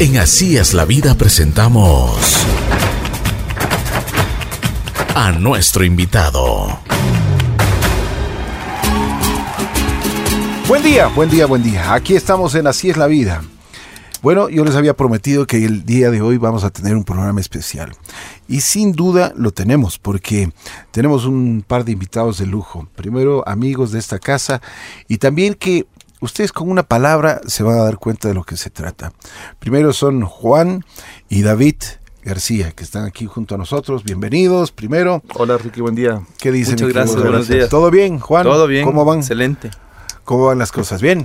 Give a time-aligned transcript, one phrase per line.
[0.00, 2.46] En Así es la vida presentamos
[5.16, 6.78] a nuestro invitado.
[10.68, 11.94] Buen día, buen día, buen día.
[11.94, 13.42] Aquí estamos en Así es la vida.
[14.22, 17.40] Bueno, yo les había prometido que el día de hoy vamos a tener un programa
[17.40, 17.96] especial.
[18.46, 20.52] Y sin duda lo tenemos, porque
[20.92, 22.88] tenemos un par de invitados de lujo.
[22.94, 24.62] Primero, amigos de esta casa
[25.08, 25.86] y también que
[26.20, 29.12] ustedes con una palabra se van a dar cuenta de lo que se trata.
[29.58, 30.84] Primero son Juan
[31.28, 31.76] y David
[32.24, 34.04] García, que están aquí junto a nosotros.
[34.04, 35.22] Bienvenidos, primero.
[35.34, 36.20] Hola, Ricky, buen día.
[36.38, 36.74] ¿Qué dicen?
[36.74, 37.68] Muchas gracias, buenos días.
[37.68, 38.44] ¿Todo bien, Juan?
[38.44, 38.84] Todo bien.
[38.84, 39.18] ¿Cómo van?
[39.18, 39.70] Excelente.
[40.24, 41.00] ¿Cómo van las cosas?
[41.00, 41.24] ¿Bien?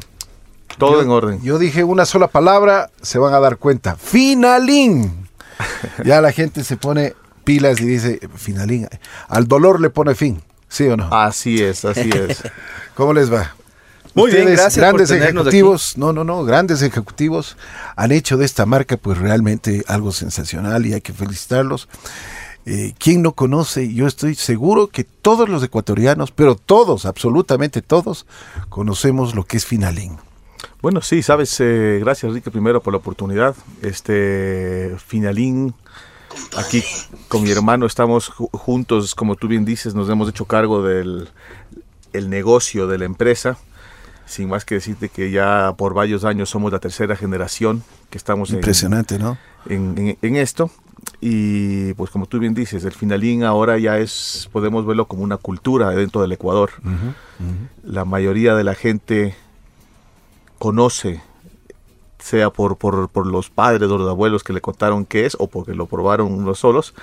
[0.77, 1.41] Todo Yo- en orden.
[1.41, 3.95] Yo dije una sola palabra, se van a dar cuenta.
[3.95, 5.27] Finalín.
[6.05, 8.87] ya la gente se pone pilas y dice, finalín.
[9.27, 11.09] Al dolor le pone fin, ¿sí o no?
[11.11, 12.43] Así es, así es.
[12.95, 13.55] ¿Cómo les va?
[14.15, 17.57] Muy bien, gracias por Grandes tenernos ejecutivos, no, no, no, grandes ejecutivos
[17.95, 21.87] han hecho de esta marca pues realmente algo sensacional y hay que felicitarlos.
[22.65, 23.93] Eh, ¿Quién no conoce?
[23.93, 28.25] Yo estoy seguro que todos los ecuatorianos, pero todos, absolutamente todos,
[28.69, 30.17] conocemos lo que es Finalín.
[30.81, 33.55] Bueno, sí, sabes, eh, gracias, Ricky, primero por la oportunidad.
[33.81, 35.73] Este, Finalín,
[36.55, 36.83] aquí
[37.27, 41.29] con mi hermano estamos ju- juntos, como tú bien dices, nos hemos hecho cargo del
[42.13, 43.57] el negocio de la empresa.
[44.25, 48.49] Sin más que decirte que ya por varios años somos la tercera generación que estamos
[48.51, 49.37] en, Impresionante, ¿no?
[49.67, 50.71] en, en- en esto.
[51.19, 55.37] Y pues como tú bien dices, el finalín ahora ya es, podemos verlo como una
[55.37, 56.71] cultura dentro del Ecuador.
[57.83, 59.35] La mayoría de la gente
[60.59, 61.21] conoce,
[62.19, 65.47] sea por, por, por los padres o los abuelos que le contaron qué es o
[65.47, 66.93] porque lo probaron los solos.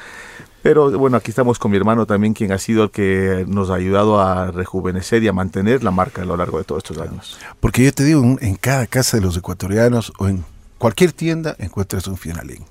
[0.62, 3.74] Pero bueno, aquí estamos con mi hermano también, quien ha sido el que nos ha
[3.74, 7.38] ayudado a rejuvenecer y a mantener la marca a lo largo de todos estos años.
[7.60, 10.44] Porque yo te digo, en- cada casa de los ecuatorianos o en
[10.76, 12.64] cualquier tienda encuentras un finalín.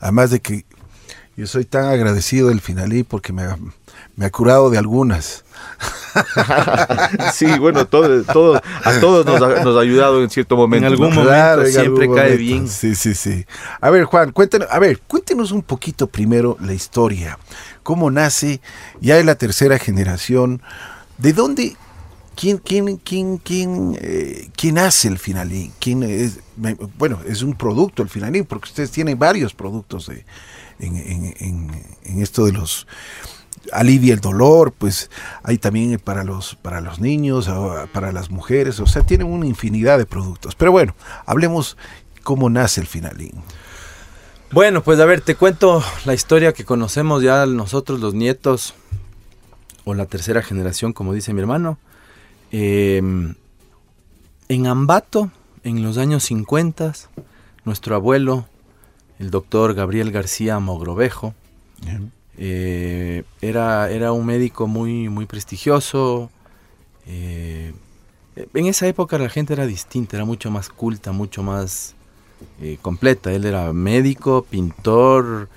[0.00, 0.64] Además de que
[1.36, 3.56] yo soy tan agradecido del finalín porque me ha,
[4.16, 5.44] me ha curado de algunas.
[7.34, 10.86] Sí, bueno, todo, todo, a todos nos ha, nos ha ayudado en cierto momento.
[10.86, 12.38] En algún momento en siempre algún cae momento.
[12.38, 12.68] bien.
[12.68, 13.44] Sí, sí, sí.
[13.80, 17.38] A ver, Juan, cuéntanos, a ver, cuéntenos un poquito primero la historia.
[17.82, 18.60] ¿Cómo nace?
[19.00, 20.62] Ya es la tercera generación.
[21.18, 21.76] ¿De dónde?
[22.36, 25.72] ¿Quién, quién, quién, quién, eh, quién hace el finalín?
[25.78, 26.40] ¿Quién es?
[26.56, 30.24] me- bueno, es un producto el finalín, porque ustedes tienen varios productos de-
[30.78, 32.86] en, en- en- en esto de los
[33.72, 35.10] alivia el dolor, pues
[35.42, 37.50] hay también para los para los niños,
[37.92, 40.54] para las mujeres, o sea, tienen una infinidad de productos.
[40.54, 40.94] Pero bueno,
[41.26, 41.76] hablemos
[42.22, 43.32] cómo nace el finalín.
[44.52, 48.74] Bueno, pues a ver, te cuento la historia que conocemos ya nosotros los nietos
[49.84, 51.78] o la tercera generación, como dice mi hermano.
[52.50, 53.00] Eh,
[54.48, 55.30] en Ambato,
[55.62, 56.94] en los años 50,
[57.64, 58.48] nuestro abuelo,
[59.20, 61.34] el doctor Gabriel García Mogrovejo,
[62.42, 66.30] eh, era, era un médico muy, muy prestigioso.
[67.06, 67.72] eh,
[68.54, 71.94] en esa época la gente era distinta, era mucho más culta, mucho más
[72.62, 73.30] eh, completa.
[73.32, 75.48] Él era médico, pintor,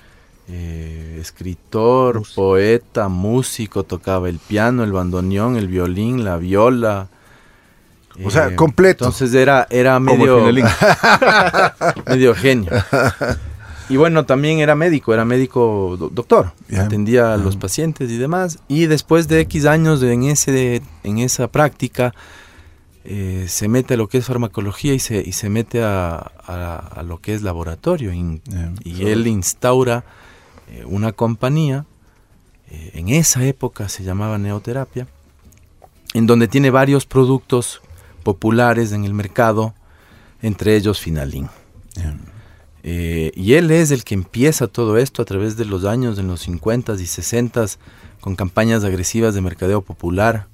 [0.48, 2.34] eh, escritor, Músico.
[2.34, 7.08] poeta, músico, tocaba el piano, el bandoneón, el violín, la viola.
[8.22, 9.06] O sea, completo.
[9.06, 10.40] Entonces era, era medio,
[12.06, 12.70] medio genio.
[13.88, 16.52] Y bueno, también era médico, era médico do- doctor.
[16.84, 18.58] Atendía a los pacientes y demás.
[18.68, 22.14] Y después de X años de- en, ese, en esa práctica,
[23.04, 26.14] eh, se mete a lo que es farmacología y se, y se mete a,
[26.46, 28.12] a- a lo que es laboratorio.
[28.14, 30.04] Y él instaura
[30.70, 31.84] eh, una compañía,
[32.70, 35.06] eh, en esa época se llamaba Neoterapia,
[36.14, 37.82] en donde tiene varios productos
[38.22, 39.74] populares en el mercado,
[40.40, 41.50] entre ellos Finalín.
[41.96, 42.14] Ya.
[42.86, 46.28] Eh, y él es el que empieza todo esto a través de los años, en
[46.28, 47.78] los 50s y 60s,
[48.20, 50.46] con campañas agresivas de mercadeo popular,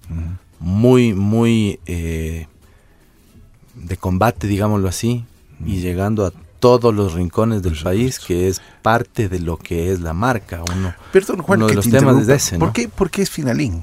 [0.61, 2.47] muy, muy eh,
[3.75, 5.25] de combate, digámoslo así,
[5.67, 10.01] y llegando a todos los rincones del país, que es parte de lo que es
[10.01, 10.63] la marca.
[10.77, 12.67] Uno, Perdón, Juan, Uno de que los te temas es ese, ¿no?
[12.67, 13.83] ¿Por qué, por qué es finalín?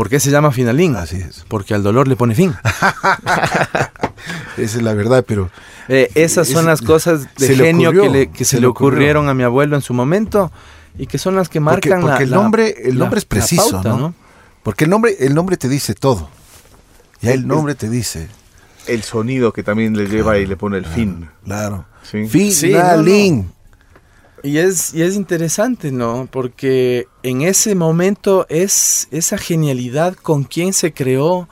[0.00, 0.96] ¿Por qué se llama Finalín?
[0.96, 1.44] Así es.
[1.46, 2.54] Porque al dolor le pone fin.
[4.56, 5.50] Esa es la verdad, pero
[5.88, 8.62] Eh, esas son Es- las cosas de se le genio ocurrió, que, le- que se,
[8.62, 10.50] le ocurrieron a mi abuelo en su momento
[10.98, 13.26] y que son las que Porque- marcan porque la- el nombre- el la- nombre es
[13.26, 14.14] preciso, pauta, ¿no?
[14.62, 16.30] porque el nombre, el nombre te dice todo.
[17.20, 18.28] Ya el nombre te dice.
[18.86, 21.28] El sonido que también le lleva y le pone el fin.
[21.44, 21.84] Claro.
[22.10, 22.26] Sí.
[22.26, 23.52] Finalín.
[24.42, 26.28] Y es, y es interesante, ¿no?
[26.30, 31.48] Porque en ese momento es esa genialidad con quién se creó,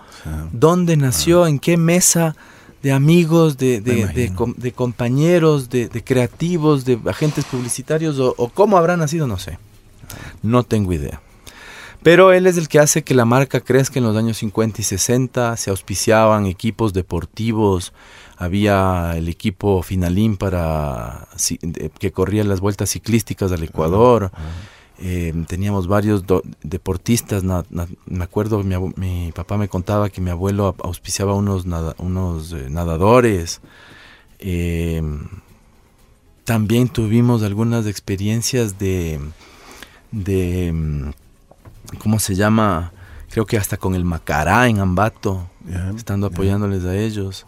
[0.52, 2.35] dónde nació, en qué mesa
[2.82, 8.79] de amigos, de, de, de compañeros, de, de creativos, de agentes publicitarios o, o cómo
[8.79, 9.58] habrá nacido, no sé.
[10.43, 11.20] No tengo idea.
[12.02, 14.85] Pero él es el que hace que la marca crezca en los años 50 y
[14.85, 15.56] 60.
[15.56, 17.93] Se auspiciaban equipos deportivos.
[18.40, 21.26] Había el equipo Finalín para
[21.99, 24.31] que corría las vueltas ciclísticas al Ecuador.
[25.00, 27.43] Eh, teníamos varios do- deportistas.
[27.44, 31.67] na- na- me acuerdo, mi, mi papá me contaba que mi abuelo au- auspiciaba unos,
[31.67, 33.61] nada- unos eh, nadadores.
[34.40, 35.02] Eh,
[36.44, 39.20] también tuvimos algunas experiencias de,
[40.11, 41.11] de, mm,
[41.99, 42.93] ¿cómo se llama?
[43.31, 45.46] Creo que hasta con el Macará en Ambato,
[45.96, 47.46] estando apoyándoles a ellos.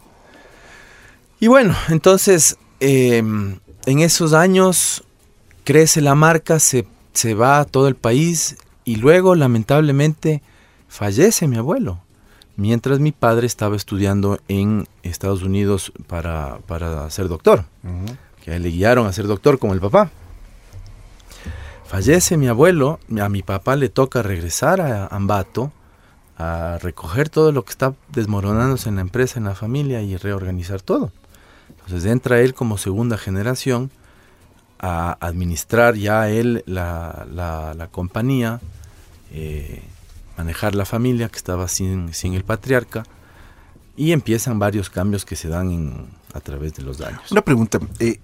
[1.41, 5.03] Y bueno, entonces, eh, en esos años
[5.65, 10.43] crece la marca, se, se va a todo el país y luego, lamentablemente,
[10.89, 12.01] fallece mi abuelo.
[12.57, 17.65] Mientras mi padre estaba estudiando en Estados Unidos para, para ser doctor
[18.45, 20.11] que le guiaron a ser doctor como el papá.
[21.87, 25.73] Fallece mi abuelo, a mi papá le toca regresar a Ambato
[26.39, 30.81] a recoger todo lo que está desmoronándose en la empresa, en la familia y reorganizar
[30.81, 31.13] todo.
[31.91, 33.91] Entonces entra él como segunda generación
[34.79, 38.61] a administrar ya él la, la- la compañía,
[39.33, 39.83] eh,
[40.39, 43.03] manejar la familia que estaba sin, sin el patriarca
[43.97, 47.33] y empiezan varios cambios que se dan en- a través de los años.
[47.33, 47.81] Una pregunta.
[47.99, 48.21] eh,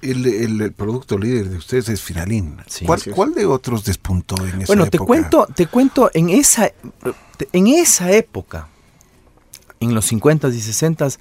[0.00, 2.56] el, el- el producto líder de ustedes es Finalín.
[2.66, 5.06] Sí, ¿Cuál, cuál de otros despuntó en esa Bueno, te época?
[5.06, 6.70] cuento, te cuento en esa,
[7.52, 8.68] en esa época,
[9.80, 11.18] en los 50s y 60s,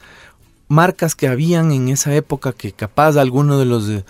[0.74, 4.04] marcas que habían en esa época que capaz alguno de los eh,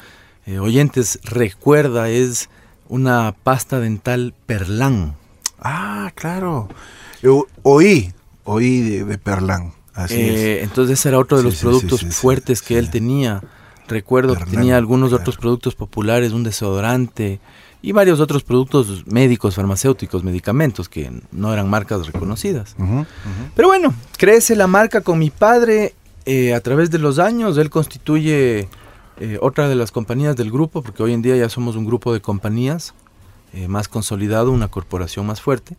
[0.45, 2.49] eh, oyentes recuerda es
[2.89, 5.15] una pasta dental Perlán.
[5.59, 6.69] Ah, claro.
[7.21, 8.11] Yo oí,
[8.43, 9.73] oí de, de Perlán.
[9.93, 10.63] Así Eh, es.
[10.63, 13.41] entonces ese era otro de Sí, los sí, productos sí, fuertes que él tenía.
[13.87, 15.21] Recuerdo que tenía algunos claro.
[15.21, 17.39] otros productos populares, un desodorante
[17.81, 22.75] y varios otros productos médicos, farmacéuticos, medicamentos que no eran marcas reconocidas.
[23.55, 25.93] Pero bueno, crece la marca con mi padre
[26.25, 27.57] eh, a través de los años.
[27.57, 28.67] Él constituye
[29.19, 32.13] eh, otra de las compañías del grupo, porque hoy en día ya somos un grupo
[32.13, 32.93] de compañías
[33.53, 35.75] eh, más consolidado, una corporación más fuerte.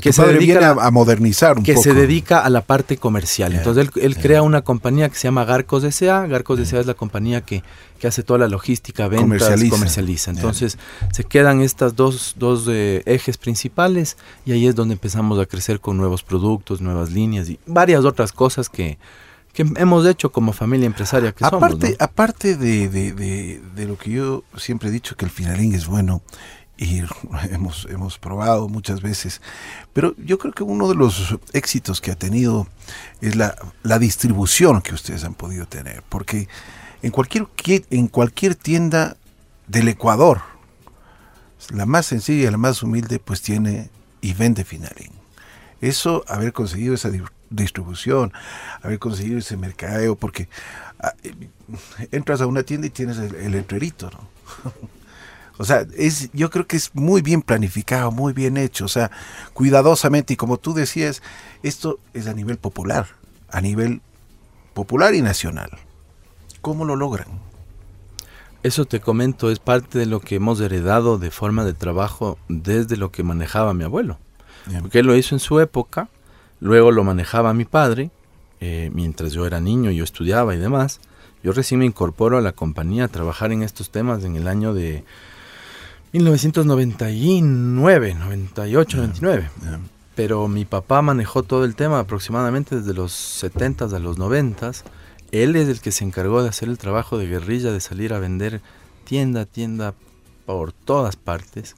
[0.00, 1.84] Que se viene a, a modernizar un que poco.
[1.84, 3.54] se dedica a la parte comercial.
[3.54, 6.26] Entonces él, crea una compañía que se llama Garcos S.A.
[6.26, 6.80] Garcos S.A.
[6.80, 7.62] es la compañía que,
[7.98, 9.70] que hace toda la logística, ventas, Comercializa.
[9.70, 10.30] comercializa.
[10.32, 10.76] Entonces
[11.12, 15.80] se quedan estas dos, dos eh, ejes principales y ahí es donde empezamos a crecer
[15.80, 18.98] con nuevos productos, nuevas líneas y varias otras cosas que,
[19.56, 21.90] que hemos hecho como familia empresaria que aparte, somos.
[21.90, 21.96] ¿no?
[22.04, 25.86] aparte de, de- de- de lo que yo siempre he dicho que el finalín es
[25.86, 26.22] bueno
[26.76, 27.00] y
[27.50, 29.40] hemos, hemos probado muchas veces,
[29.94, 32.68] pero yo creo que uno de los éxitos que ha tenido
[33.22, 36.48] es la, la distribución que ustedes han podido tener, porque
[37.02, 39.16] en cualquier, qui- en cualquier tienda
[39.68, 40.42] del Ecuador,
[41.70, 43.88] la más sencilla, la más humilde, pues tiene
[44.20, 45.12] y vende finalín.
[45.80, 47.10] Eso, haber conseguido esa
[47.50, 48.32] distribución,
[48.82, 50.48] haber conseguido ese mercadeo, porque
[51.00, 51.12] ah,
[52.12, 54.72] entras a una tienda y tienes el, el letrerito, ¿no?
[55.58, 59.10] o sea, es, yo creo que es muy bien planificado, muy bien hecho, o sea,
[59.52, 61.22] cuidadosamente, y como tú decías,
[61.62, 63.06] esto es a nivel popular,
[63.50, 64.00] a nivel
[64.74, 65.70] popular y nacional.
[66.60, 67.28] ¿Cómo lo logran?
[68.62, 72.96] Eso te comento, es parte de lo que hemos heredado de forma de trabajo desde
[72.96, 74.18] lo que manejaba mi abuelo.
[74.80, 76.08] Porque él lo hizo en su época,
[76.60, 78.10] luego lo manejaba mi padre,
[78.60, 81.00] eh, mientras yo era niño, yo estudiaba y demás.
[81.42, 84.74] Yo recién me incorporo a la compañía a trabajar en estos temas en el año
[84.74, 85.04] de
[86.12, 89.50] 1999, 98, 99.
[89.62, 89.80] Ya.
[90.14, 94.82] Pero mi papá manejó todo el tema aproximadamente desde los 70s a los 90s.
[95.30, 98.18] Él es el que se encargó de hacer el trabajo de guerrilla, de salir a
[98.18, 98.62] vender
[99.04, 99.94] tienda a tienda
[100.46, 101.76] por todas partes.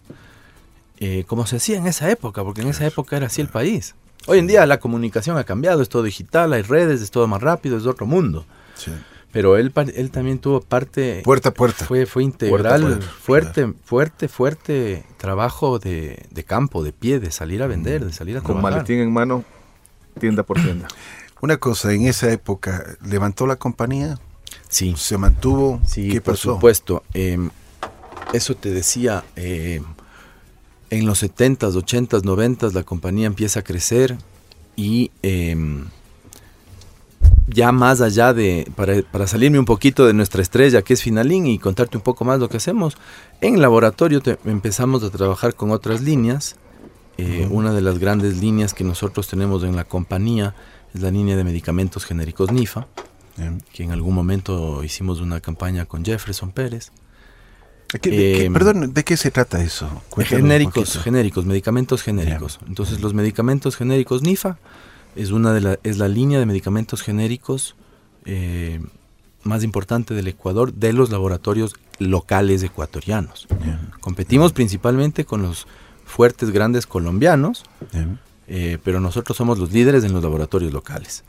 [1.01, 3.95] eh, como se hacía en esa época, porque en esa época era así el país.
[4.29, 7.41] Hoy en día la comunicación ha cambiado, es todo digital, hay redes, es todo más
[7.43, 8.45] rápido, es otro mundo.
[8.75, 8.93] Sí.
[9.33, 11.85] Pero él, par- él también tuvo parte, Puerta a puerta.
[11.85, 17.21] fue, fue integral, Puerta a puerta, fuerte, fuerte, fuerte trabajo de, de campo, de pie,
[17.21, 18.73] de salir a vender, de salir a Con trabajar.
[18.73, 19.45] maletín en mano,
[20.21, 20.89] tienda por tienda.
[21.41, 24.19] Una cosa, en esa época, ¿levantó la compañía?
[24.69, 25.81] Sí, ¿Se mantuvo?
[25.87, 26.55] sí, ¿Qué por pasó?
[26.55, 27.03] supuesto.
[27.15, 27.51] Em,
[28.33, 29.85] eso te decía, em,
[30.91, 34.17] en los 70s, 80s, 90s la compañía empieza a crecer
[34.77, 35.87] y em,
[37.47, 41.47] ya más allá de, para, para salirme un poquito de nuestra estrella que es Finalín
[41.47, 42.97] y contarte un poco más lo que hacemos,
[43.41, 46.57] en laboratorio te- empezamos a trabajar con otras líneas.
[47.17, 50.55] Eh, Una de las grandes líneas que nosotros tenemos en la compañía
[50.95, 52.87] es la línea de medicamentos genéricos NIFA,
[53.73, 56.93] que en algún momento hicimos una campaña con Jefferson Pérez.
[57.89, 59.87] ¿Qué- de qué- Eh, perdón, ¿de qué se trata eso?
[60.11, 62.61] Cuéntanos genéricos, genéricos, medicamentos genéricos.
[62.69, 64.59] Entonces, los medicamentos genéricos NIFA
[65.17, 67.75] es una de la, es la línea de medicamentos genéricos
[68.27, 68.81] eh,
[69.43, 73.47] más importante del Ecuador de los laboratorios locales ecuatorianos.
[74.01, 75.67] Competimos principalmente con los
[76.05, 77.65] fuertes grandes colombianos,
[78.49, 81.25] eh, pero nosotros somos los líderes en los laboratorios locales.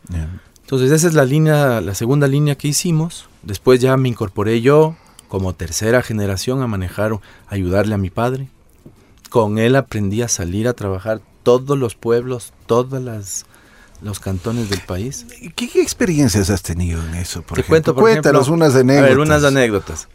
[0.62, 3.28] Entonces esa es la línea, la segunda línea que hicimos.
[3.44, 4.96] Después ya me incorporé yo
[5.30, 7.18] como tercera generación a manejar,
[7.48, 8.50] ayudarle a mi padre.
[9.30, 13.46] Con él aprendí a salir a trabajar todos los pueblos, todos las,
[14.02, 15.26] los cantones del país.
[15.56, 17.42] ¿Qué, qué experiencias has tenido en eso?
[17.44, 17.68] Por Te ejemplo?
[17.70, 19.06] cuento, por Cuéntanos ejemplo, unas anécdotas.
[19.06, 20.08] A ver, unas anécdotas.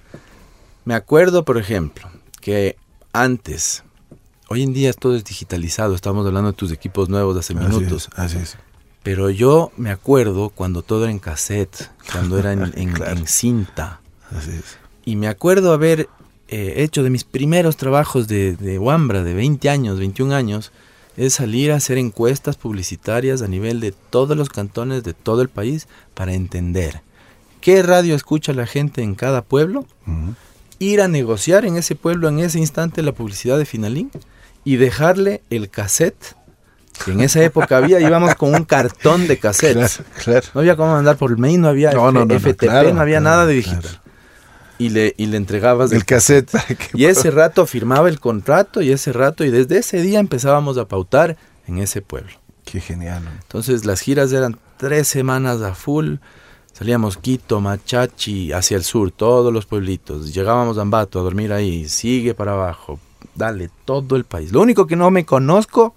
[0.85, 2.09] Me acuerdo, por ejemplo,
[2.41, 2.77] que
[3.13, 3.85] antes,
[4.49, 7.63] hoy en día todo es digitalizado, estamos hablando de tus equipos nuevos de hace Así
[7.65, 8.09] minutos.
[8.13, 8.57] es, así es.
[9.05, 13.13] Pero yo me acuerdo cuando todo era en cassette, cuando era en, en- Claro.
[13.17, 14.01] en cinta.
[14.37, 14.79] Así es.
[15.05, 16.09] Y me acuerdo haber
[16.49, 20.73] eh, hecho de mis primeros trabajos de, de Wambra, de 20 años, 21 años,
[21.17, 25.49] es salir a hacer encuestas publicitarias a nivel de todos los cantones de todo el
[25.49, 27.03] país para entender
[27.65, 29.87] qué radio escucha la gente en cada pueblo,
[30.79, 34.11] ir a negociar en ese pueblo en ese instante la publicidad de Finalín
[34.65, 36.37] y dejarle el cassette,
[37.03, 40.03] que en esa época había, íbamos con un cartón de cassettes.
[40.23, 40.47] Claro, claro.
[40.53, 43.55] No había cómo mandar por mail, no había No, FTP, claro, no había nada de
[43.55, 44.03] digital.
[44.85, 46.51] Y le, y le entregabas El cassette.
[46.53, 50.21] para que- y ese rato firmaba el contrato y ese rato y desde ese día
[50.21, 51.37] empezábamos a pautar
[51.67, 52.33] en ese pueblo.
[52.65, 53.25] Qué genial.
[53.25, 53.31] ¿no?
[53.31, 56.17] Entonces las giras eran tres semanas a full.
[56.73, 60.35] Salíamos Quito, Machachi, hacia el sur, todos los pueblitos.
[60.35, 61.89] Llegábamos a Ambato a dormir ahí.
[61.89, 62.99] Sigue para abajo.
[63.37, 64.51] Dale, todo el país.
[64.53, 65.95] Lo único que no me conozco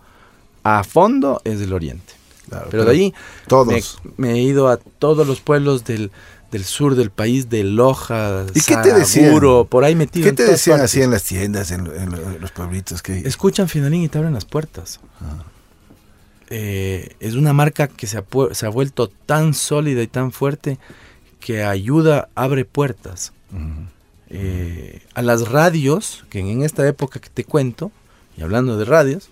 [0.63, 2.13] a fondo es el oriente.
[2.49, 3.13] Claro, Pero de ahí
[3.47, 3.99] Todos.
[4.17, 6.11] me, me he ido a todos los pueblos del,
[6.51, 9.33] del sur del país, de Loja, ¿Y qué te decían?
[9.69, 10.25] Por ahí metido.
[10.25, 10.91] ¿Qué te decían partes.
[10.91, 13.01] así en las tiendas, en, lo- en lo- en los pueblitos?
[13.01, 13.19] Que...
[13.19, 14.99] Escuchan Finalín y te abren las puertas.
[16.49, 20.31] Eh, es una marca que se ha, pu- se ha vuelto tan sólida y tan
[20.31, 20.79] fuerte
[21.41, 23.33] que ayuda, abre puertas.
[24.29, 27.91] Eh, a las radios, que en esta época que te cuento,
[28.37, 29.29] y hablando de radios,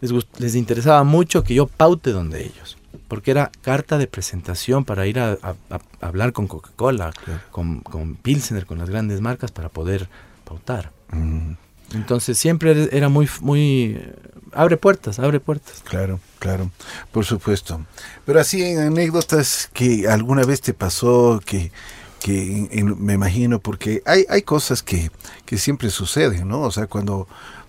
[0.00, 2.77] les, les interesaba mucho que yo paute donde ellos.
[3.08, 7.40] Porque era carta de presentación para ir a, a- a hablar con Coca-Cola, Claro.
[7.50, 10.08] con, con Pilsener, con las grandes marcas para poder
[10.44, 10.90] pautar.
[11.12, 11.56] Ujú.
[11.94, 13.96] Entonces siempre era- muy, muy...
[13.98, 14.14] eh,
[14.52, 15.82] Abre puertas, abre puertas.
[15.84, 16.70] Claro, claro,
[17.12, 17.84] por supuesto.
[18.24, 21.70] Pero así en anécdotas que alguna vez te pasó, que,
[22.22, 25.10] que en- en- me imagino, porque hay, hay cosas que,
[25.44, 26.62] que siempre suceden, ¿no?
[26.62, 27.28] O sea, cuando,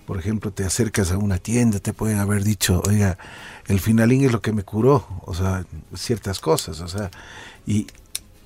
[0.10, 3.20] por ejemplo, te acercas a una tienda, te pueden haber dicho, oiga,
[3.68, 7.12] el finalín es lo que me curó, o sea, ciertas cosas, o sea,
[7.68, 7.86] y,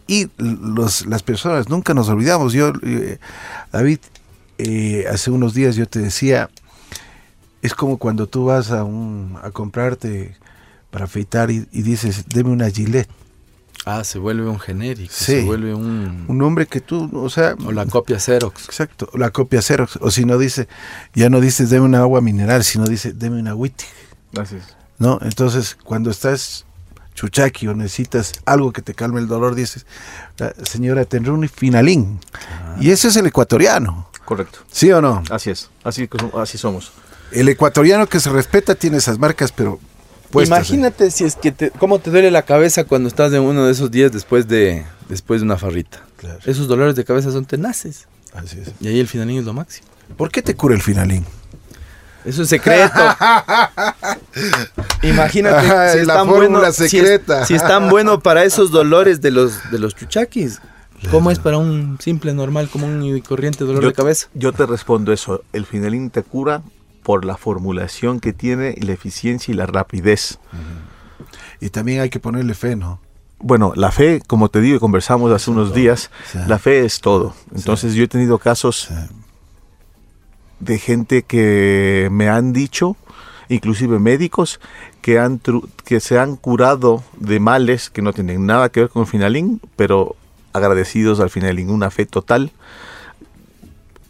[0.06, 2.52] y los, las personas, nunca nos olvidamos.
[2.52, 3.18] Yo, eh,
[3.72, 4.00] David,
[4.58, 6.50] eh, hace unos días yo te decía,
[7.62, 10.36] es como cuando tú vas a, un, a comprarte
[10.92, 13.08] para afeitar y, y dices, deme una gilet.
[13.86, 15.26] Ah, se vuelve un genérico, Sí.
[15.34, 16.26] se vuelve un...
[16.28, 18.66] Un nombre que tú, o sea, o la copia Xerox.
[18.66, 19.98] exacto, la copia Xerox.
[20.02, 20.68] O si no dice,
[21.14, 23.52] ya no dices, deme una agua mineral, sino dice, deme una.
[24.42, 24.64] Así es.
[25.00, 25.20] ¿No?
[25.22, 26.66] Entonces, cuando estás
[27.14, 29.86] chuchaqui o necesitas algo que te calme el dolor, dices,
[30.40, 32.20] "Ah, señora, tendré un finalín.
[32.80, 34.10] Y ese es el ecuatoriano.
[34.26, 34.60] Correcto.
[34.72, 35.22] ¿Sí o no?
[35.30, 35.70] Así es.
[35.84, 36.94] Así, así somos.
[37.32, 39.80] El ecuatoriano que se respeta tiene esas marcas, pero
[40.34, 40.62] puestas, ¿eh?
[40.76, 43.72] Imagínate si es que te, cómo te duele la cabeza cuando estás en uno de
[43.72, 46.02] esos días después de, después de una farrita.
[46.18, 46.40] Claro.
[46.46, 48.08] Esos dolores de cabeza son tenaces.
[48.34, 48.72] Así es.
[48.82, 49.88] Y ahí el finalín es lo máximo.
[50.18, 51.26] ¿Por qué te cura el finalín?
[52.26, 52.94] Eso es secreto.
[55.04, 57.46] Imagínate Ajá, si es la tan fórmula bueno, si es- secreta.
[57.46, 60.60] Si es, tan bueno para esos dolores de los de los chuchaquis,
[61.12, 64.28] ¿cómo es para un simple normal común y corriente dolor yo, de cabeza?
[64.34, 65.44] yo te respondo eso.
[65.52, 66.62] El finalín te cura
[67.04, 70.40] por la formulación que tiene, y la eficiencia y la rapidez.
[71.62, 73.00] Y también hay que ponerle fe, ¿no?
[73.40, 76.40] Bueno, la fe, como te digo, y conversamos hace unos días, Sí.
[76.48, 77.36] la fe es todo.
[77.54, 78.96] Entonces yo he tenido casos Sí.
[80.60, 82.96] de gente que me han dicho,
[83.50, 84.60] inclusive médicos,
[85.02, 85.42] que, han
[85.84, 90.16] que se han curado de males que no tienen nada que ver con Finalín, pero
[90.54, 92.52] agradecidos al Finalín, una fe total.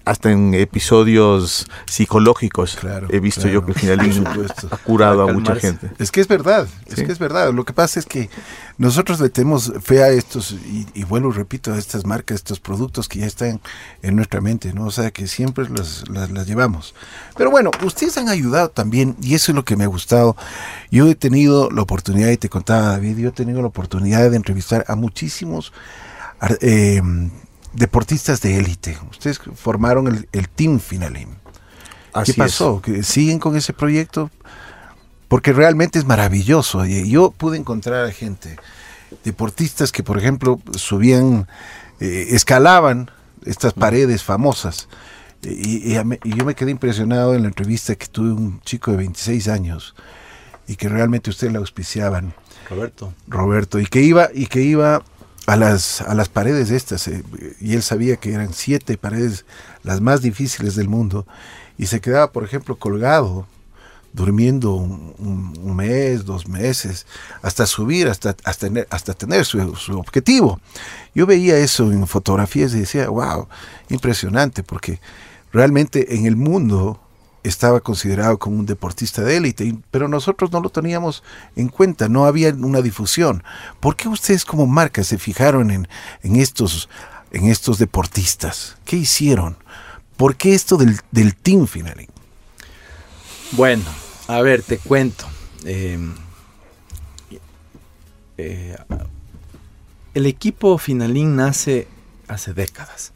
[0.05, 4.67] Hasta en episodios psicológicos Claro, he visto claro, yo que supuesto.
[4.71, 5.91] ha curado a mucha gente.
[5.97, 7.05] Es que es verdad, es Sí.
[7.05, 7.53] que es verdad.
[7.53, 8.29] Lo que pasa es que
[8.77, 13.07] nosotros le tenemos fe a estos, y, y vuelvo, repito, a estas marcas, estos productos
[13.07, 13.61] que ya están
[14.01, 14.85] en nuestra mente, ¿no?
[14.85, 16.93] O sea, que siempre las, las, las llevamos.
[17.37, 20.35] Pero bueno, ustedes han ayudado también, y eso es lo que me ha gustado.
[20.91, 24.35] Yo he tenido la oportunidad, y te contaba David, yo he tenido la oportunidad de
[24.35, 25.71] entrevistar a muchísimos
[26.59, 27.01] eh,
[27.73, 28.97] deportistas de élite.
[29.09, 31.29] Ustedes formaron el, el Team Finalim.
[32.13, 32.81] Así ¿Qué pasó?
[32.81, 34.29] ¿Que ¿Siguen con ese proyecto?
[35.27, 36.85] Porque realmente es maravilloso.
[36.85, 38.57] Y Yo pude encontrar a gente,
[39.23, 41.47] deportistas que, por ejemplo, subían,
[41.99, 43.09] eh, escalaban
[43.45, 44.87] estas paredes famosas.
[45.41, 49.49] Y, y yo me quedé impresionado en la entrevista que tuve un chico de 26
[49.49, 49.93] años
[50.67, 52.33] y que realmente ustedes le auspiciaban,
[52.69, 53.13] Roberto.
[53.27, 55.03] Roberto, y que iba, y que iba
[55.45, 57.23] a las, a las paredes estas, eh,
[57.59, 59.45] y él sabía que eran siete paredes
[59.83, 61.25] las más difíciles del mundo,
[61.77, 63.47] y se quedaba, por ejemplo, colgado,
[64.13, 67.07] durmiendo un, mes, dos meses,
[67.41, 70.59] hasta subir, hasta, hasta, tener, hasta tener su, su objetivo.
[71.15, 73.47] Yo veía eso en fotografías y decía, wow,
[73.89, 74.99] impresionante, porque
[75.51, 77.02] realmente en el mundo
[77.43, 81.23] estaba considerado como un deportista de élite, pero nosotros no lo teníamos
[81.55, 83.43] en cuenta, no había una difusión.
[83.79, 85.87] ¿Por qué ustedes como marca se fijaron en,
[86.21, 86.89] en estos,
[87.31, 88.77] en estos deportistas?
[88.85, 89.57] ¿Qué hicieron?
[90.17, 92.09] ¿Por qué esto del, del team finaling?
[93.51, 93.83] Bueno,
[94.27, 95.25] a ver, te cuento.
[95.65, 95.99] Eh,
[98.37, 98.75] eh,
[100.13, 101.87] el equipo Finalín nace
[102.27, 103.11] hace décadas.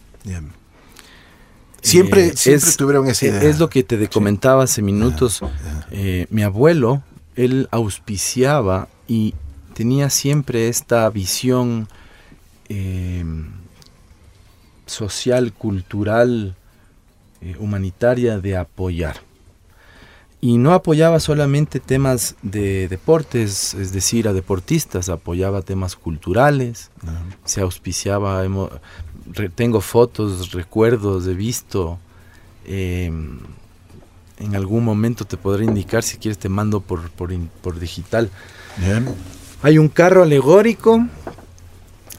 [1.88, 3.42] Siempre, Eh, siempre es- tuvieron esa eh, idea.
[3.44, 5.42] Es lo que te comentaba hace minutos.
[5.92, 7.04] Eh, mi abuelo,
[7.36, 9.34] él auspiciaba y
[9.74, 11.88] tenía siempre esta visión
[12.70, 13.24] eh,
[14.86, 16.56] social, cultural,
[17.42, 19.18] eh, humanitaria de apoyar.
[20.40, 26.92] Y no apoyaba solamente temas de deportes, es decir, a deportistas, apoyaba temas culturales,
[27.44, 28.44] se auspiciaba,
[29.56, 32.00] tengo fotos, recuerdos, he visto,
[32.66, 33.12] eh,
[34.40, 38.30] en algún momento te podré indicar, si quieres te mando por, por, digital.
[38.78, 39.08] Bien.
[39.64, 41.06] Hay un carro alegórico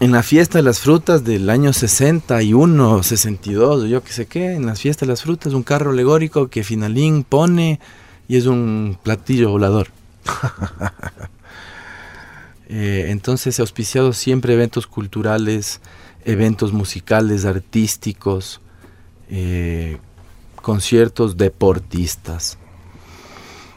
[0.01, 4.67] en la fiesta de las frutas del año 61, 62, yo qué sé qué, en
[4.67, 7.81] las fiestas de las frutas, un carro alegórico que Finalín pone
[8.29, 9.89] y es un platillo volador.
[12.71, 15.81] Eh, entonces auspiciado siempre eventos culturales,
[16.29, 18.61] eventos musicales, artísticos,
[19.31, 19.97] eh,
[20.63, 22.59] conciertos deportistas.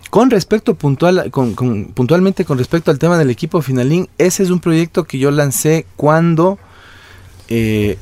[0.09, 4.49] Con respecto puntual, con- con- puntualmente con respecto al tema del equipo Finalín, ese es
[4.49, 6.59] un proyecto que yo lancé cuando
[7.47, 7.97] eh,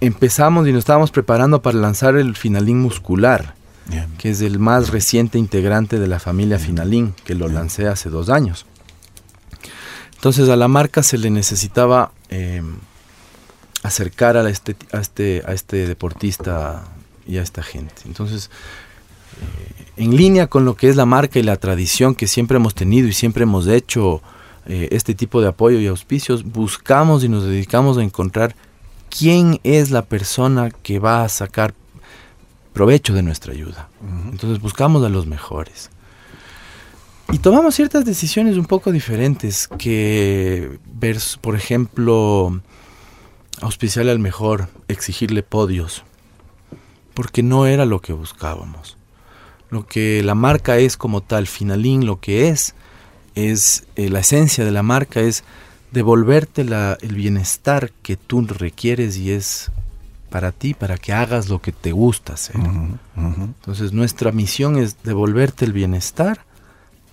[0.00, 3.54] empezamos y nos estábamos preparando para lanzar el Finalín muscular,
[3.88, 4.06] Bien.
[4.18, 8.28] que es el más reciente integrante de la familia Finalín, que lo lancé hace dos
[8.28, 8.64] años.
[10.14, 12.62] Entonces a la marca se le necesitaba eh,
[13.86, 16.84] acercar a este, a, este, a este deportista
[17.26, 18.02] y a esta gente.
[18.04, 18.50] Entonces,
[19.40, 22.74] eh, en línea con lo que es la marca y la tradición que siempre hemos
[22.74, 24.22] tenido y siempre hemos hecho
[24.66, 28.54] eh, este tipo de apoyo y auspicios, buscamos y nos dedicamos a encontrar
[29.08, 31.74] quién es la persona que va a sacar
[32.72, 33.88] provecho de nuestra ayuda.
[34.30, 35.90] Entonces buscamos a los mejores.
[37.32, 40.78] Y tomamos ciertas decisiones un poco diferentes que
[41.40, 42.60] por ejemplo,
[43.60, 46.02] auspiciarle al mejor, exigirle podios,
[47.14, 48.96] porque no era lo que buscábamos.
[49.70, 52.74] Lo que la marca es como tal, Finalín, lo que es,
[53.34, 55.42] es eh, la esencia de la marca es
[55.92, 59.70] devolverte la- el bienestar que tú requieres y es
[60.30, 62.56] para ti, para que hagas lo que te gusta hacer.
[63.16, 66.44] Entonces nuestra misión es devolverte el bienestar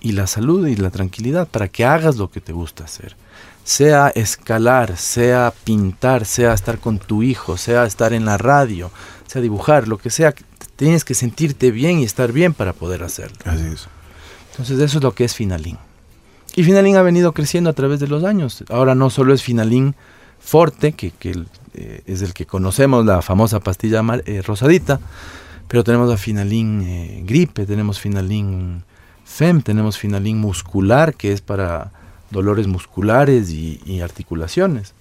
[0.00, 3.16] y la salud y la tranquilidad para que hagas lo que te gusta hacer.
[3.64, 8.90] Sea escalar, sea pintar, sea estar con tu hijo, sea estar en la radio,
[9.26, 10.34] sea dibujar, lo que sea,
[10.76, 13.38] tienes que sentirte bien y estar bien para poder hacerlo.
[13.44, 13.88] Así es.
[14.50, 15.78] Entonces eso es lo que es Finalín.
[16.54, 18.62] Y Finalín ha venido creciendo a través de los años.
[18.68, 19.96] Ahora no solo es Finalín
[20.38, 21.12] Forte, que,
[21.74, 25.00] eh, es el que conocemos, la famosa pastilla eh, rosadita,
[25.66, 28.84] pero tenemos a Finalín eh, Gripe, tenemos Finalín
[29.24, 31.92] FEM, tenemos Finalín Muscular, que es para
[32.34, 34.92] dolores musculares y, y articulaciones.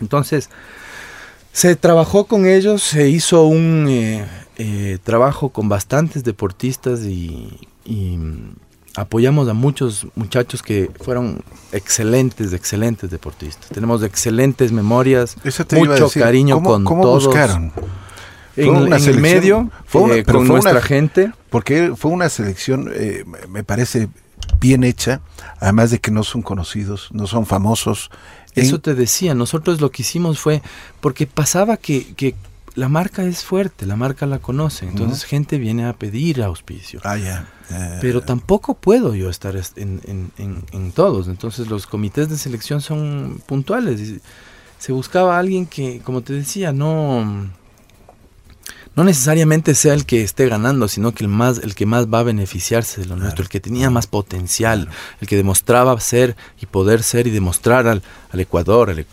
[0.00, 0.48] Entonces,
[1.52, 4.24] se trabajó con ellos, se hizo un eh,
[4.56, 8.54] eh, trabajo con bastantes deportistas y, y, mm,
[8.96, 13.68] apoyamos a muchos muchachos que fueron excelentes, excelentes deportistas.
[13.70, 15.36] Tenemos excelentes memorias,
[15.76, 16.22] mucho decir.
[16.22, 17.26] cariño ¿Cómo, con cómo todos.
[17.26, 17.72] buscaron?
[18.54, 21.32] Fue en, una en el medio, fue una- eh, con fue nuestra una- gente.
[21.50, 22.90] Porque fue una selección,
[23.48, 24.08] me parece,
[24.60, 25.20] bien hecha,
[25.58, 28.10] además de que no son conocidos, no son famosos.
[28.54, 30.62] En- Eso te decía, nosotros lo que hicimos fue,
[31.00, 32.34] porque pasaba que, que
[32.74, 37.00] la marca es fuerte, la marca la conoce, entonces gente viene a pedir auspicio.
[37.04, 37.48] Ah, ya.
[37.70, 41.26] eh, Pero tampoco puedo yo estar est- en, en- en- en todos.
[41.28, 44.20] Entonces los comités de selección son puntuales.
[44.78, 47.48] Se buscaba alguien que, como te decía, no,
[48.96, 52.20] no necesariamente sea el que esté ganando, sino que el, más, el que más va
[52.20, 54.88] a beneficiarse de lo nuestro, el que tenía más potencial,
[55.20, 59.06] el que demostraba ser y poder ser y demostrar al, al Ecuador, al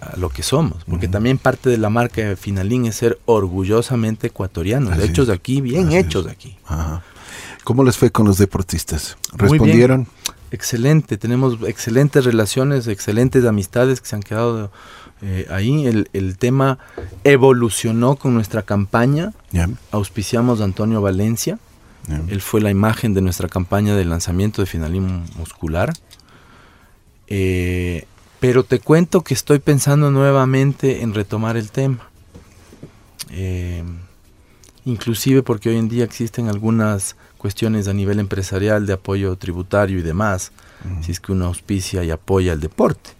[0.00, 0.84] a lo que somos.
[0.84, 5.34] Porque también parte de la marca de Finalín es ser orgullosamente ecuatorianos, Así hechos de
[5.34, 6.56] aquí, bien Así hechos de aquí.
[6.66, 7.02] ajá.
[7.62, 9.16] ¿Cómo les fue con los deportistas?
[9.34, 10.08] ¿Respondieron?
[10.50, 14.72] Excelente, tenemos excelentes relaciones, excelentes amistades que se han quedado
[15.22, 15.86] eh, ahí.
[15.86, 16.78] El, el tema
[17.24, 19.32] evolucionó con nuestra campaña.
[19.90, 21.58] Auspiciamos a Antonio Valencia.
[22.28, 25.92] Él fue la imagen de nuestra campaña de lanzamiento de finalismo muscular.
[27.28, 28.06] Eh,
[28.40, 32.08] pero te cuento que estoy pensando nuevamente en retomar el tema.
[33.30, 33.84] Eh,
[34.84, 40.02] inclusive porque hoy en día existen algunas cuestiones a nivel empresarial de apoyo tributario y
[40.02, 40.52] demás,
[41.02, 43.10] si es que uno auspicia y apoya el deporte.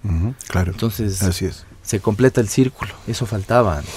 [0.48, 0.72] Claro.
[0.72, 1.64] Entonces Así es.
[1.90, 3.92] Se completa el círculo, eso faltaba antes.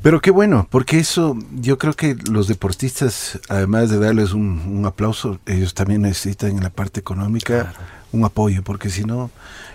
[0.00, 4.86] Pero qué bueno, porque eso, yo creo que los deportistas, además de darles un, un
[4.86, 7.74] aplauso, ellos también necesitan en la parte económica
[8.12, 9.30] un apoyo, porque si no,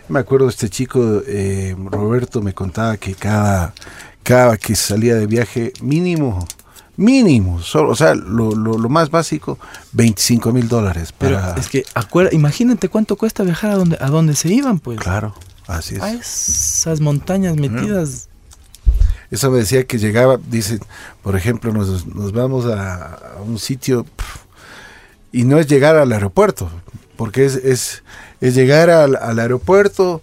[0.10, 3.76] me acuerdo este chico, eh, Roberto me contaba que cada,
[4.24, 6.48] cada que salía de viaje, mínimo,
[6.98, 9.60] mínimo, solo, o sea, lo, lo, lo más básico,
[9.92, 11.14] 25 mil dólares.
[11.16, 14.80] Pero Para, es que acuerda, imagínate cuánto cuesta viajar a donde, a donde se iban,
[14.80, 15.00] pues.
[15.00, 15.36] Claro,
[15.67, 16.01] así es.
[16.01, 18.30] A esas montañas metidas.
[19.32, 20.80] Eso me decía que llegaba, dice,
[21.23, 24.06] por ejemplo, nos, nos vamos a, a un sitio
[25.32, 26.69] y no es llegar al aeropuerto,
[27.17, 28.04] porque es, es,
[28.39, 30.21] es llegar al, al aeropuerto,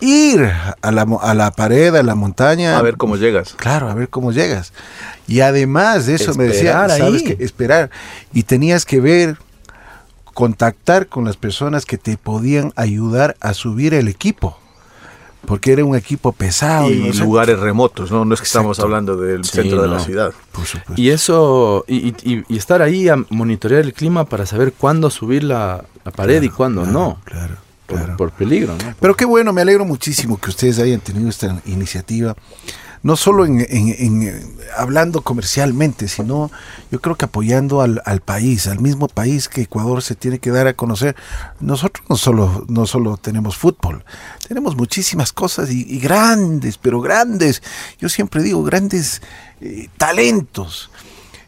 [0.00, 0.48] ir
[0.82, 2.78] a la, a la pared, a la montaña.
[2.78, 3.54] A ver cómo llegas.
[3.54, 4.72] Claro, a ver cómo llegas.
[5.26, 7.34] Y además de eso me decía, Esperar sabes ahí.
[7.34, 7.90] que esperar.
[8.34, 9.38] Y tenías que ver,
[10.34, 14.58] contactar con las personas que te podían ayudar a subir el equipo.
[15.46, 16.90] Porque era un equipo pesado.
[16.90, 18.24] y lugares remotos, ¿no?
[18.24, 20.32] No es que estamos hablando del Sí, centro de la ciudad.
[20.52, 20.94] Por supuesto.
[21.00, 25.44] Y eso, y, y- y- estar ahí a monitorear el clima para saber cuándo subir
[25.44, 27.18] la, la pared y cuándo Claro, no.
[27.24, 28.16] Claro, Por, claro.
[28.16, 28.94] por peligro, ¿no?
[29.00, 32.34] Pero qué bueno, me alegro muchísimo que ustedes hayan tenido esta iniciativa,
[33.04, 36.50] no solo en, hablando comercialmente, sino
[36.90, 40.50] yo creo que apoyando al, al país, al mismo país que Ecuador se tiene que
[40.50, 41.14] dar a conocer.
[41.60, 44.04] Nosotros no solo, no solo tenemos fútbol,
[44.48, 47.62] tenemos muchísimas cosas y, grandes, pero grandes,
[48.00, 49.20] yo siempre digo, grandes
[49.60, 50.90] eh, talentos.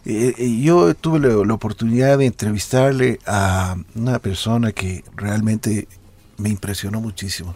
[0.04, 5.88] Eh, eh, yo tuve la oportunidad de entrevistarle a una persona que realmente
[6.38, 7.54] me impresionó muchísimo.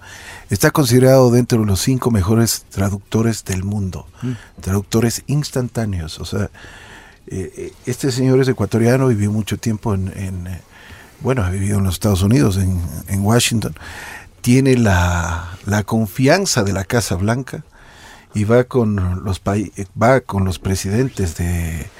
[0.48, 4.06] Está considerado dentro de los cinco mejores traductores del mundo,
[4.60, 6.18] traductores instantáneos.
[6.18, 6.50] O sea,
[7.26, 10.60] eh, eh, este señor es ecuatoriano, vivió mucho tiempo en, en, eh,
[11.20, 13.74] bueno, ha vivido en los Estados Unidos, en, en Washington.
[14.40, 17.62] Tiene la, la confianza de la Casa Blanca
[18.34, 21.90] y va con los va con los presidentes de,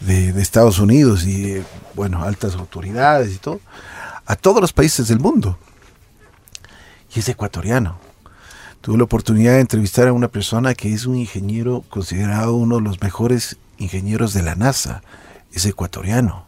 [0.00, 1.62] de, de Estados Unidos y
[1.94, 3.60] bueno altas autoridades y todo
[4.26, 5.56] a todos los países del mundo
[7.18, 7.98] es ecuatoriano
[8.80, 12.82] tuve la oportunidad de entrevistar a una persona que es un ingeniero considerado uno de
[12.82, 15.02] los mejores ingenieros de la NASA
[15.52, 16.44] es ecuatoriano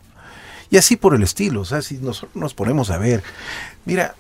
[0.70, 3.22] y así por el estilo o sea si nosotros nos ponemos a ver
[3.84, 4.14] mira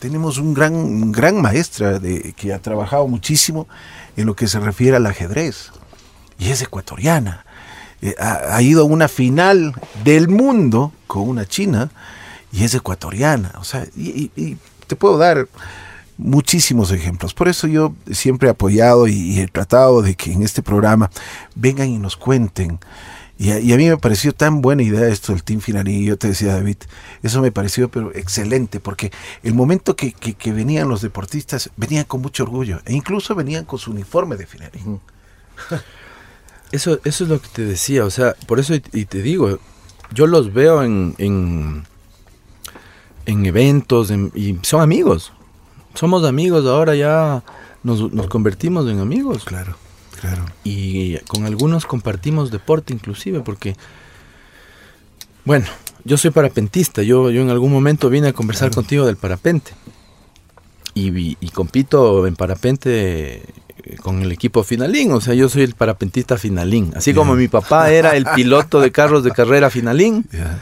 [0.00, 3.66] tenemos un gran, un gran maestra de, que ha trabajado muchísimo
[4.18, 5.70] en lo que se refiere al ajedrez.
[6.38, 7.46] Y es ecuatoriana.
[8.02, 9.72] Eh, ha, ha ido a una final
[10.04, 11.90] del mundo con una china
[12.52, 13.52] y es ecuatoriana.
[13.58, 14.56] O sea, y, y- y
[14.88, 15.46] te puedo dar
[16.16, 17.32] muchísimos ejemplos.
[17.32, 21.10] Por eso yo siempre he apoyado y, he tratado de que en este programa
[21.54, 22.80] vengan y nos cuenten.
[23.40, 26.04] Y a, mí me pareció tan buena idea esto del Team Finalí.
[26.04, 26.78] Yo te decía, David,
[27.22, 29.12] eso me pareció pero excelente, porque
[29.44, 33.78] el momento que, que- venían los deportistas, venían con mucho orgullo, e incluso venían con
[33.78, 34.80] su uniforme de Finalí.
[36.72, 39.58] Eso, eso es lo que te decía, o sea, por eso y, te digo,
[40.12, 41.86] yo los veo en,
[43.28, 45.32] en eventos en- y son amigos.
[45.94, 47.42] Somos amigos, ahora ya
[47.82, 49.44] nos, nos convertimos en amigos.
[49.44, 49.76] Claro,
[50.20, 50.46] claro.
[50.64, 53.76] Y con algunos compartimos deporte inclusive, porque,
[55.44, 55.66] bueno,
[56.04, 59.72] yo soy parapentista, yo, yo en algún momento vine a conversar contigo del parapente.
[60.94, 63.42] Y, compito en parapente
[64.02, 67.90] con el equipo Finalín, o sea, yo soy el parapentista Finalín, así como mi papá
[67.92, 70.60] era el piloto de carros de carrera Finalín, Ya,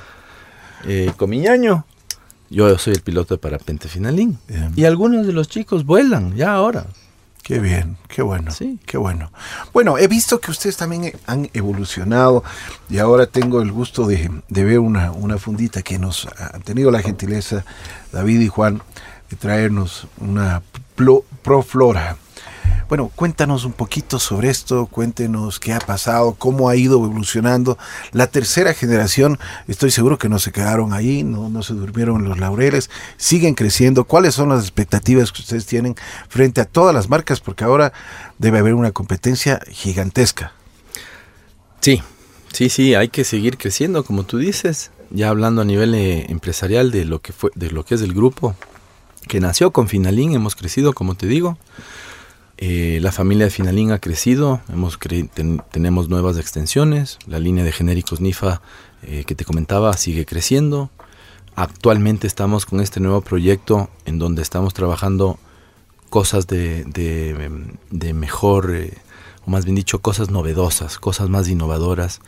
[0.87, 1.87] eh, Comiñaño,
[2.51, 4.39] yo soy el piloto de parapente Finalín.
[4.77, 6.87] Y algunos de los chicos vuelan ya ahora.
[7.43, 8.81] Qué bien, qué bueno, Sí.
[8.87, 9.31] qué bueno.
[9.73, 12.43] Bueno, he visto que ustedes también han evolucionado
[12.91, 16.91] y ahora tengo el gusto de, de ver una, una fundita que nos han tenido
[16.91, 17.65] la gentileza,
[18.13, 18.83] David y Juan,
[19.31, 20.61] de traernos una
[20.97, 22.17] plo- Proflora.
[22.89, 27.79] Bueno, cuéntanos un poquito sobre esto, cuéntenos qué ha pasado, cómo ha ido evolucionando.
[28.13, 32.29] La tercera generación, estoy seguro que no se quedaron ahí, no, no se durmieron en
[32.29, 34.05] los laureles, siguen creciendo.
[34.05, 35.97] ¿Cuáles son las expectativas que ustedes tienen
[36.29, 37.41] frente a todas las marcas?
[37.41, 37.93] Porque ahora
[38.39, 40.53] debe haber una competencia gigantesca.
[41.81, 42.03] Sí,
[42.53, 44.91] sí, sí, hay que seguir creciendo, como tú dices.
[45.11, 48.13] Ya hablando a nivel eh, empresarial de lo que fue, de lo que es el
[48.13, 48.55] grupo
[49.27, 51.59] que nació con Finalín, hemos crecido, como te digo.
[52.59, 54.99] Eh, la familia de Finalín ha crecido, hemos
[55.71, 57.19] tenemos nuevas extensiones.
[57.27, 58.63] La línea de genéricos NIFA
[59.03, 60.91] eh, que te comentaba sigue creciendo.
[61.55, 65.39] Actualmente estamos con este nuevo proyecto en donde estamos trabajando
[66.11, 66.85] cosas de,
[67.91, 68.95] de mejor, eh,
[69.47, 72.21] o más bien dicho, cosas novedosas, cosas más innovadoras,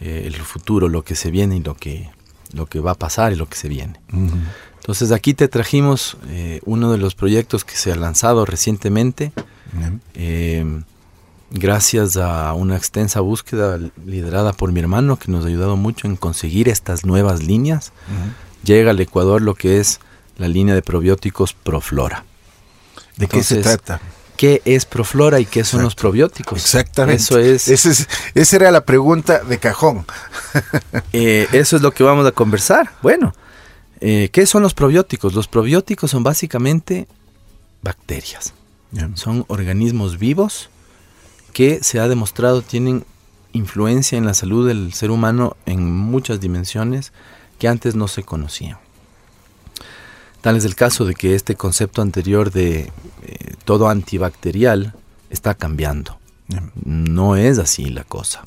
[0.00, 2.10] eh, el futuro, lo que se viene y lo que,
[2.52, 4.00] lo que va a pasar y lo que se viene.
[4.90, 9.30] Entonces aquí te trajimos eh, uno de los proyectos que se ha lanzado recientemente,
[10.14, 10.64] eh,
[11.52, 16.16] gracias a una extensa búsqueda liderada por mi hermano que nos ha ayudado mucho en
[16.16, 17.92] conseguir estas nuevas líneas.
[18.64, 20.00] Llega al Ecuador lo que es
[20.38, 22.24] la línea de probióticos Proflora.
[23.16, 24.00] ¿De qué se trata?
[24.36, 26.58] ¿Qué es Proflora y qué son los probióticos?
[26.58, 27.22] Exactamente.
[27.22, 30.04] Eso es, Ese es- esa era la pregunta de cajón.
[31.12, 32.90] eh, eso es lo que vamos a conversar.
[33.02, 33.32] Bueno,
[34.00, 35.34] eh, ¿qué son los probióticos?
[35.34, 37.06] Los probióticos son básicamente
[37.82, 38.54] bacterias.
[39.14, 40.68] Son organismos vivos
[41.52, 43.04] que se ha demostrado tienen
[43.52, 47.12] influencia en la salud del ser humano en muchas dimensiones
[47.58, 48.78] que antes no se conocían.
[50.40, 52.90] Tal es el caso de que este concepto anterior de
[53.22, 54.94] eh, todo antibacterial
[55.28, 56.18] está cambiando.
[56.84, 58.44] No es así la cosa.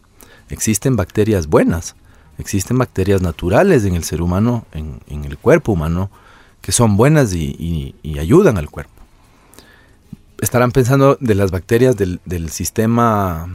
[0.50, 1.96] Existen bacterias buenas,
[2.44, 6.10] existen bacterias naturales en el ser humano, en, en el cuerpo humano,
[6.62, 8.92] que son buenas y, y- y ayudan al cuerpo.
[10.40, 13.48] Estarán pensando de las bacterias del, del sistema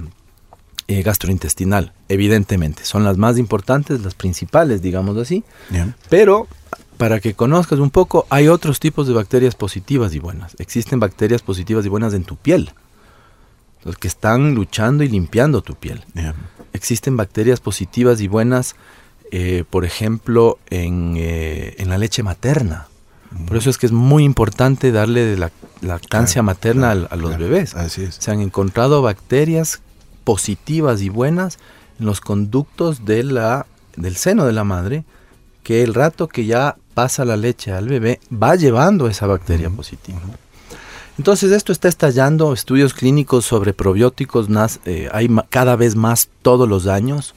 [0.88, 2.84] eh, gastrointestinal, evidentemente.
[2.84, 5.44] Son las más importantes, las principales, digamos así.
[6.08, 6.48] Pero
[6.96, 10.56] para que conozcas un poco, hay otros tipos de bacterias positivas y buenas.
[10.58, 12.70] Existen bacterias positivas y buenas en tu piel,
[13.84, 16.02] los que están luchando y limpiando tu piel.
[16.78, 18.76] Existen bacterias positivas y buenas,
[19.32, 22.86] eh, por ejemplo, en, eh, en la leche materna.
[23.46, 25.50] Por eso es que es muy importante darle de la
[25.82, 27.44] lactancia Claro, materna claro, a, los claro.
[27.44, 27.74] bebés.
[27.74, 28.14] Así es.
[28.14, 29.80] Se han encontrado bacterias
[30.24, 31.58] positivas y buenas
[32.00, 35.04] en los conductos de la, del seno de la madre,
[35.62, 40.20] que el rato que ya pasa la leche al bebé va llevando esa bacteria positiva.
[41.18, 46.68] Entonces esto está estallando, estudios clínicos sobre probióticos nas- eh, hay cada vez más todos
[46.68, 47.34] los años.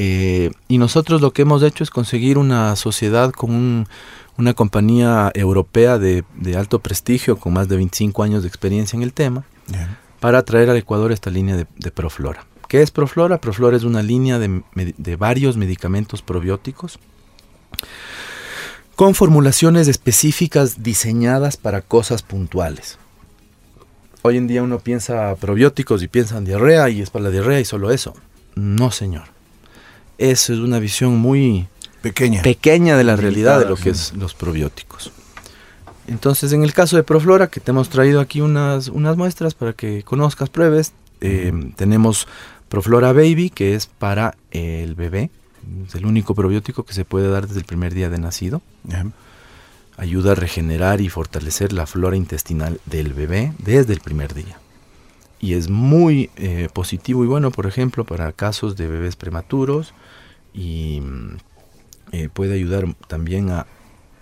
[0.00, 3.88] eh, y nosotros lo que hemos hecho es conseguir una sociedad con un-
[4.36, 9.02] una compañía europea de, de alto prestigio, con más de 25 años de experiencia en
[9.02, 9.42] el tema,
[10.20, 12.46] para traer al Ecuador esta línea de, de Proflora.
[12.68, 13.40] ¿Qué es Proflora?
[13.40, 14.62] Proflora es una línea de,
[14.96, 17.00] de varios medicamentos probióticos
[18.98, 22.98] con formulaciones específicas diseñadas para cosas puntuales.
[24.22, 27.60] Hoy en día uno piensa probióticos y piensa en diarrea y es para la diarrea
[27.60, 28.14] y solo eso.
[28.56, 29.26] No, señor.
[30.18, 31.68] Eso es una visión muy
[32.02, 32.42] Pequeña.
[32.42, 35.12] pequeña de la realidad de lo que es los probióticos.
[36.08, 39.74] Entonces, en el caso de Proflora, que te hemos traído aquí unas, unas muestras para
[39.74, 42.26] que conozcas, pruebes, eh, tenemos
[42.68, 45.30] Proflora Baby, que es para el bebé.
[45.86, 48.62] Es el único probiótico que se puede dar desde el primer día de nacido.
[49.96, 54.58] Ayuda a regenerar y fortalecer la flora intestinal del bebé desde el primer día.
[55.40, 59.94] Y es muy eh, positivo y bueno, por ejemplo, para casos de bebés prematuros
[60.52, 61.36] y mm,
[62.12, 63.66] eh, puede ayudar también a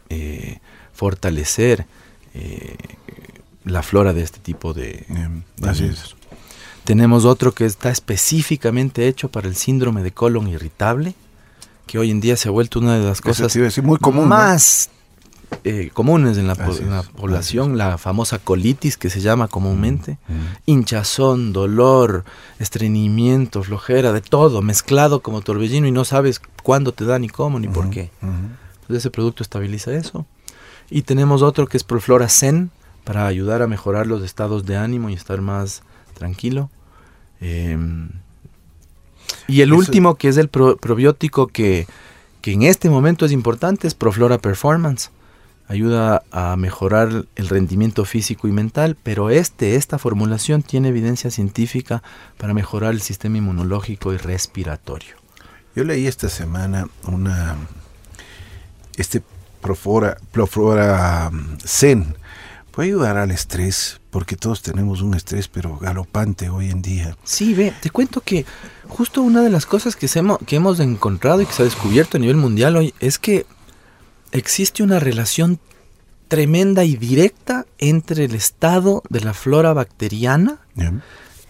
[0.09, 0.59] eh,
[0.93, 1.87] fortalecer
[3.65, 5.07] la flora de este tipo de,
[5.57, 6.17] de Así es.
[6.87, 11.15] Tenemos otro que está específicamente hecho para el síndrome de colon irritable,
[11.87, 13.85] que hoy en día se ha vuelto una de las cosas te iba a decir,
[13.85, 14.25] muy común.
[14.25, 14.31] ¿no?
[14.37, 14.91] más
[15.63, 19.21] eh, comunes en la, po- Así en la es, población, la famosa colitis que se
[19.21, 20.33] llama comúnmente, Mm.
[20.67, 22.25] hinchazón, dolor,
[22.59, 27.59] estreñimiento, flojera, de todo, mezclado como torbellino y no sabes cuándo te da ni cómo
[27.61, 28.11] ni por qué.
[28.23, 30.27] Entonces ese producto estabiliza eso.
[30.91, 32.71] Y tenemos otro que es Proflora Zen
[33.05, 35.83] para ayudar a mejorar los estados de ánimo y estar más
[36.15, 36.71] tranquilo.
[37.41, 38.11] Em,
[39.49, 41.87] y el Eso- último, que es el pro- probiótico que,
[42.41, 45.11] que en este momento es importante, es Proflora Performance.
[45.69, 52.05] Ayuda a mejorar el rendimiento físico y mental, pero este, esta formulación tiene evidencia científica
[52.39, 55.17] para mejorar el sistema inmunológico y respiratorio.
[55.75, 57.57] Yo leí esta semana una
[58.97, 59.23] este
[59.61, 62.15] Profora, Profora mm, Zen
[62.77, 67.17] puede ayudar al estrés, porque todos tenemos un estrés, pero galopante hoy en día.
[67.25, 68.45] Sí, ve, te cuento que
[68.87, 71.65] justo una de las cosas que, se hemo- que hemos encontrado y que se ha
[71.65, 73.47] descubierto a nivel mundial hoy es que
[74.31, 75.59] existe una relación
[76.29, 80.59] tremenda y directa entre el estado de la flora bacteriana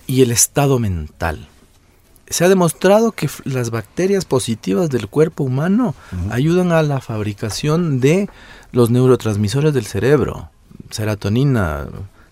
[0.07, 1.49] y el estado mental.
[2.29, 5.95] Se ha demostrado que las bacterias positivas del cuerpo humano
[6.31, 8.29] ayudan a la fabricación de
[8.73, 10.51] los neurotransmisores del cerebro,
[10.91, 11.87] serotonina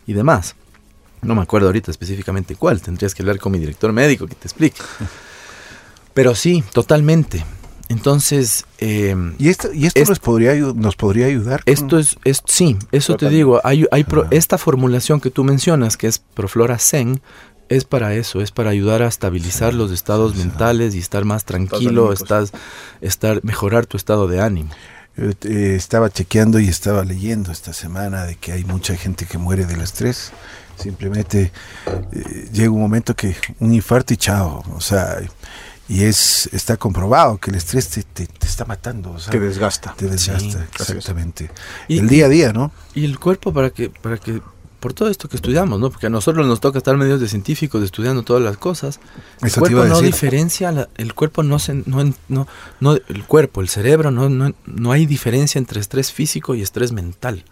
[0.07, 0.55] y demás.
[1.23, 4.47] No me acuerdo ahorita específicamente cuál, tendrías que hablar con mi director médico que te
[4.47, 4.81] explique.
[6.15, 7.45] Pero sí, totalmente.
[7.89, 11.63] Entonces, eh, Y esto, y esto Es- nos, podría, ayu- nos podría ayudar.
[11.65, 13.61] con- esto es, es sí, eso te digo.
[13.65, 17.21] Hay, hay pro- esta formulación que tú mencionas, que es Proflora Zen,
[17.69, 20.47] es para eso, es para ayudar a estabilizar los estados sí, sí.
[20.49, 22.53] mentales y estar más tranquilo, estás,
[23.01, 24.71] estar, mejorar tu estado de ánimo.
[25.17, 29.39] Yo, eh, estaba chequeando y estaba leyendo esta semana de que hay mucha gente que
[29.39, 30.33] muere del estrés.
[30.77, 31.53] Simplemente
[32.13, 34.65] eh, llega un momento que un infarto y chao.
[34.75, 35.19] O sea,
[35.89, 39.13] y es está comprobado que el estrés te, te- te está matando.
[39.13, 39.95] O sea, que desgasta.
[39.97, 41.51] te desgasta, Sí, exactamente.
[41.87, 42.73] Y- el día a día, ¿no?
[42.95, 44.41] Y el cuerpo para que, para que,
[44.85, 45.89] por todo esto que estudiamos, ¿no?
[45.89, 49.01] Porque a nosotros nos toca estar medios de científicos estudiando todas las cosas.
[49.41, 52.47] El Eso cuerpo a no diferencia, la- el cuerpo no se, no, no,
[52.81, 56.93] no, el cuerpo, el cerebro, no, no, no hay diferencia entre estrés físico y estrés
[56.93, 57.45] mental.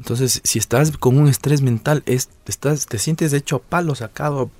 [0.00, 4.50] Entonces, si estás con un estrés mental, es, estás, te sientes hecho palo sacado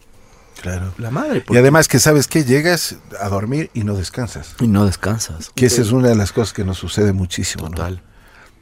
[0.60, 0.92] Claro.
[0.98, 1.42] la madre.
[1.48, 4.54] Y además que sabes que llegas a dormir y no descansas.
[4.60, 5.50] y no descansas.
[5.54, 7.70] Que esa es una de las cosas que nos sucede muchísimo.
[7.70, 7.94] Total.
[7.96, 8.11] No,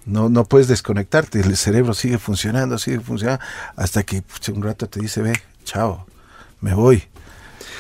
[0.06, 3.42] no puedes desconectarte, el cerebro sigue funcionando, sigue funcionando,
[3.76, 5.32] hasta que pucha, un rato te dice, ve,
[5.64, 6.06] chao,
[6.60, 7.04] me voy.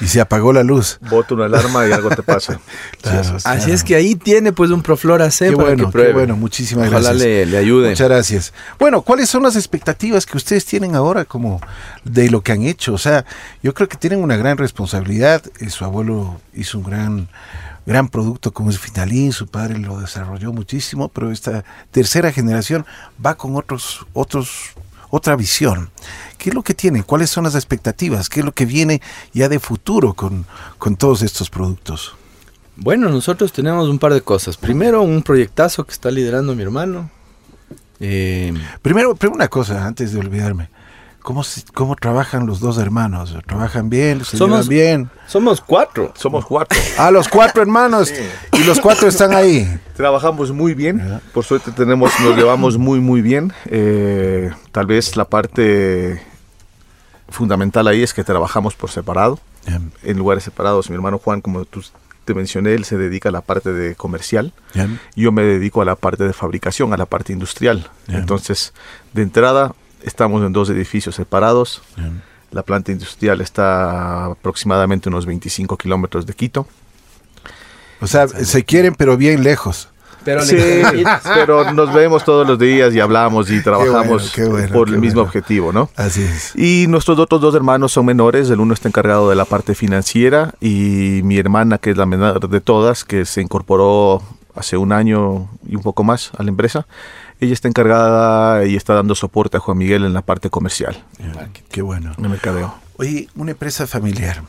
[0.02, 0.98] Y se apagó la luz.
[1.10, 2.58] Bota una alarma y algo te pasa.
[3.02, 3.34] Claro, Sí.
[3.44, 3.74] Así Claro.
[3.74, 6.88] es que ahí tiene pues un Proflora C Qué para bueno, que qué bueno, muchísimas
[6.88, 7.22] Ojalá gracias.
[7.22, 7.90] le, le ayude.
[7.90, 8.52] Muchas gracias.
[8.78, 11.60] Bueno, ¿cuáles son las expectativas que ustedes tienen ahora como
[12.04, 12.94] de lo que han hecho?
[12.94, 13.26] O sea,
[13.62, 15.42] yo creo que tienen una gran responsabilidad.
[15.60, 17.28] Eh, su abuelo hizo un gran
[17.86, 22.86] gran producto como es Finalín, su padre lo desarrolló muchísimo, pero esta tercera generación
[23.24, 24.72] va con otros otros
[25.10, 25.90] otra visión.
[26.38, 27.02] ¿Qué es lo que tienen?
[27.02, 28.28] ¿Cuáles son las expectativas?
[28.28, 30.46] ¿Qué es lo que viene ya de futuro con,
[30.78, 32.14] con todos estos productos?
[32.76, 34.56] Bueno, nosotros tenemos un par de cosas.
[34.56, 37.10] Primero, un proyectazo que está liderando mi hermano.
[37.98, 40.70] Eh, Primero, primero una cosa, antes de olvidarme.
[41.22, 41.42] ¿Cómo,
[41.74, 43.36] ¿Cómo trabajan los dos hermanos?
[43.46, 44.24] ¿Trabajan bien?
[44.24, 45.10] ¿Se Somos- llevan bien?
[45.26, 46.12] somos cuatro.
[46.16, 46.78] Somos cuatro.
[46.98, 48.12] Ah, los cuatro hermanos.
[48.52, 49.68] Y los cuatro están ahí.
[49.96, 53.52] Trabajamos muy bien, por suerte tenemos, nos llevamos muy muy bien.
[53.66, 56.22] Eh, tal vez la parte
[57.28, 59.38] fundamental ahí es que trabajamos por separado,
[60.02, 60.88] en lugares separados.
[60.90, 61.82] Mi hermano Juan, como tú
[62.24, 64.52] te mencioné, él se dedica a la parte de comercial.
[65.16, 67.90] Yo me dedico a la parte de fabricación, a la parte industrial.
[68.08, 68.72] Entonces,
[69.12, 71.82] de entrada, estamos en dos edificios separados.
[72.50, 76.66] La planta industrial está aproximadamente unos 25 kilómetros de Quito.
[78.00, 79.88] O sea, se quieren, pero bien lejos.
[80.24, 80.56] Pero Sí,
[81.34, 85.00] pero nos vemos todos los días y hablamos y trabajamos qué bueno, por qué el
[85.00, 85.28] mismo bueno.
[85.28, 85.90] objetivo, ¿no?
[85.96, 86.54] Así es.
[86.56, 90.54] Y nuestros otros dos hermanos son menores, el uno está encargado de la parte financiera
[90.60, 94.22] y mi hermana, que es la menor de todas, que se incorporó
[94.54, 96.86] hace un año y un poco más a la empresa,
[97.40, 101.02] ella está encargada y está dando soporte a Juan Miguel en la parte comercial,
[101.70, 102.12] Qué bueno.
[102.18, 102.74] en el mercadeo.
[102.96, 104.42] Oye, una empresa familiar.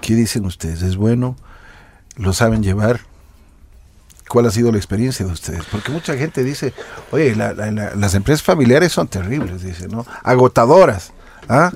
[0.00, 0.82] ¿Qué dicen ustedes?
[0.82, 1.36] ¿Es bueno?
[2.16, 3.00] ¿Lo saben llevar?
[4.28, 5.62] ¿Cuál ha sido la experiencia de ustedes?
[5.70, 6.74] Porque mucha gente dice,
[7.12, 10.04] oye, la- la- la- las empresas familiares son terribles, dice, ¿no?
[10.24, 11.12] Agotadoras.
[11.48, 11.72] ¿Ah?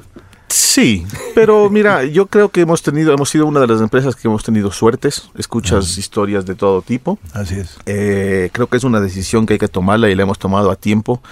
[0.50, 4.26] Sí, pero mira, yo creo que hemos tenido, hemos sido una de las empresas que
[4.26, 7.18] hemos tenido suertes, escuchas historias de todo tipo.
[7.32, 7.76] Así es.
[7.86, 10.76] Eh, creo que es una decisión que hay que tomarla y la hemos tomado a
[10.76, 11.22] tiempo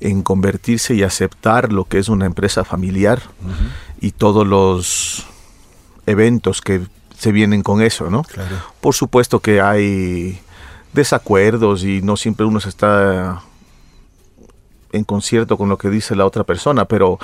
[0.00, 3.22] en convertirse y aceptar lo que es una empresa familiar
[4.00, 5.24] y todos los
[6.06, 6.82] eventos que
[7.16, 8.24] se vienen con eso, ¿no?
[8.24, 8.56] Claro.
[8.80, 10.40] Por supuesto que hay
[10.92, 13.42] desacuerdos y no siempre uno se está
[14.92, 17.18] en concierto con lo que dice la otra persona, pero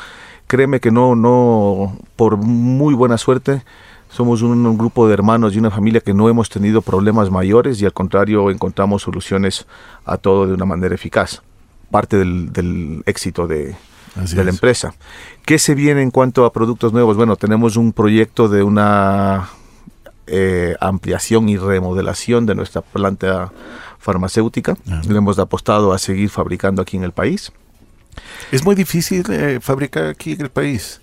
[0.50, 3.62] créeme que no, no, por muy buena suerte,
[4.08, 7.80] somos un, un grupo de hermanos y una familia que no hemos tenido problemas mayores
[7.80, 9.68] y al contrario encontramos soluciones
[10.04, 11.42] a todo de una manera eficaz.
[11.92, 13.76] parte del, del éxito de,
[14.20, 14.56] Así de la es.
[14.56, 14.92] empresa.
[15.46, 17.16] ¿Qué se viene en cuanto a productos nuevos?
[17.16, 19.48] Bueno, tenemos un proyecto de una
[20.26, 23.52] eh, ampliación y remodelación de nuestra planta
[23.98, 24.76] farmacéutica.
[24.86, 25.02] Ajá.
[25.08, 27.52] Le hemos apostado a seguir fabricando aquí en el país.
[28.52, 31.00] Es muy difícil eh, fabricar aquí en el país.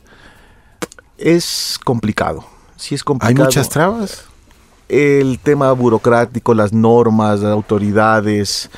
[1.17, 2.45] Es complicado.
[2.75, 3.45] Sí es Hay complicado.
[3.45, 4.25] muchas trabas.
[4.89, 8.69] el tema burocrático, las normas, las autoridades,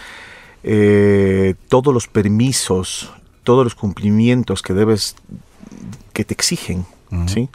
[0.64, 3.12] eh, todos los permisos,
[3.44, 5.16] todos los cumplimientos que debes,
[6.14, 6.86] que te exigen.
[7.28, 7.50] ¿sí?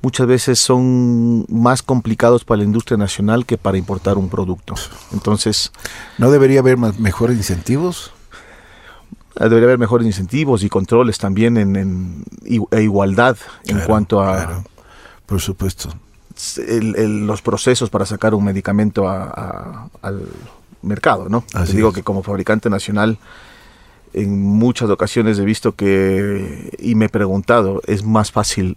[0.00, 4.74] Muchas veces son más complicados para la industria nacional que para importar un producto.
[5.12, 5.70] Entonces,
[6.18, 8.12] ¿No debería haber más, mejores incentivos?
[9.36, 12.24] Debería haber mejores incentivos y controles también en,
[12.70, 14.64] e igualdad en cuanto a claro,
[15.26, 15.88] por supuesto.
[16.58, 20.22] el- el- los procesos para sacar un medicamento a- a- al
[20.82, 21.44] mercado, ¿no?
[21.54, 21.94] Así Te digo es.
[21.94, 23.18] que como fabricante nacional,
[24.12, 28.76] en muchas ocasiones he visto que, y me he preguntado, es más fácil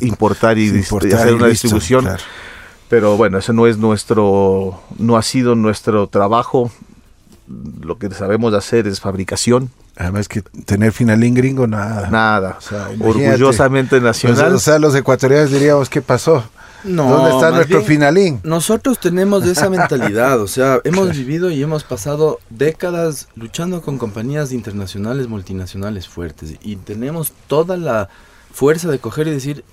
[0.00, 2.22] importar y, dis- Importar y hacer y una listo, distribución, claro.
[2.88, 6.70] pero bueno, ese no es nuestro, no ha sido nuestro trabajo.
[7.82, 12.08] Lo que sabemos hacer es fabricación, Además que tener finalín gringo, nada.
[12.08, 12.56] nada.
[12.58, 12.88] O sea.
[13.00, 14.54] Orgullosamente nacional.
[14.54, 16.42] O sea, los ecuatorianos diríamos, ¿qué pasó?
[16.84, 18.40] No, ¿Dónde está nuestro bien, finalín?
[18.42, 24.52] Nosotros tenemos esa mentalidad, o sea, hemos vivido y hemos pasado décadas luchando con compañías
[24.52, 28.08] internacionales, multinacionales fuertes y tenemos toda la
[28.50, 29.64] fuerza de coger y decir,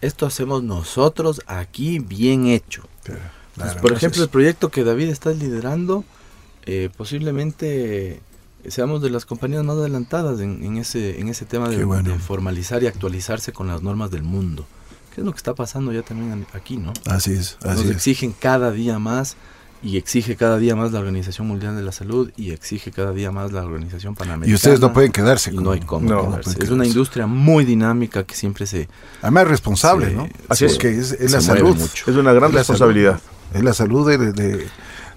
[0.00, 2.88] esto hacemos nosotros aquí bien hecho.
[3.04, 3.20] Claro,
[3.50, 3.80] Entonces, claro.
[3.82, 6.04] por ejemplo, el proyecto que David está liderando,
[6.66, 8.20] eh, posiblemente
[8.68, 12.12] seamos de las compañías más adelantadas en, en ese, en ese tema de, Qué bueno.
[12.12, 14.66] de formalizar y actualizarse con las normas del mundo.
[15.14, 16.92] ¿Qué es lo que está pasando ya también aquí, no?
[17.06, 17.90] Así es, Nos es.
[17.90, 19.36] exigen cada día más
[19.82, 23.30] y exige cada día más la Organización Mundial de la Salud y exige cada día
[23.30, 24.50] más la Organización Panamericana.
[24.50, 25.54] Y ustedes no pueden quedarse.
[25.54, 26.62] Con- no hay cómo no, no quedarse.
[26.64, 28.88] Es una industria muy dinámica que siempre se,
[29.22, 30.28] Además responsable, ¿no?
[30.48, 30.72] así es.
[30.72, 31.76] Porque es, la salud.
[31.76, 32.10] mucho.
[32.10, 33.20] Es una gran Es responsabilidad.
[33.54, 34.66] Es la salud de, de-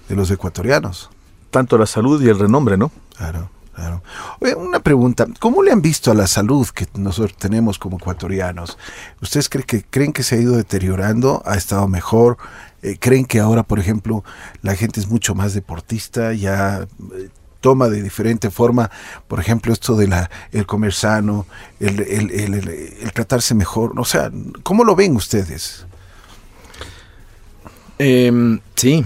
[0.08, 1.10] de los ecuatorianos.
[1.50, 2.92] Tanto la salud y el renombre, ¿no?
[3.16, 4.02] Claro, claro.
[4.40, 5.26] Oye, una pregunta.
[5.40, 8.78] ¿Cómo le han visto a la salud que nosotros tenemos como ecuatorianos?
[9.20, 11.42] ¿Ustedes creen que, creen que se ha ido deteriorando?
[11.44, 12.38] ¿Ha estado mejor?
[12.82, 14.24] Eh, ¿Creen que ahora, por ejemplo,
[14.62, 16.32] la gente es mucho más deportista?
[16.32, 17.28] ¿Ya eh,
[17.60, 18.90] toma de diferente forma,
[19.28, 21.46] por ejemplo, esto de la el comer sano,
[21.78, 23.92] el, el- el- el- el tratarse mejor?
[23.98, 24.30] O sea,
[24.62, 25.84] ¿cómo lo ven ustedes?
[27.98, 29.04] Em, sí,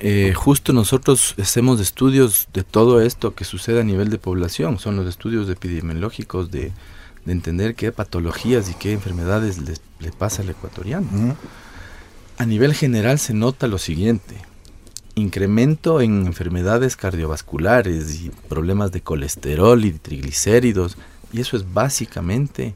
[0.00, 4.96] Eh, justo nosotros hacemos estudios de todo esto que sucede a nivel de población, son
[4.96, 6.72] los estudios epidemiológicos de,
[7.24, 9.58] de entender qué patologías y qué enfermedades
[10.00, 11.36] le pasa al ecuatoriano.
[12.38, 14.36] A nivel general se nota lo siguiente,
[15.14, 20.96] incremento en enfermedades cardiovasculares y problemas de colesterol y triglicéridos,
[21.32, 22.74] y eso es básicamente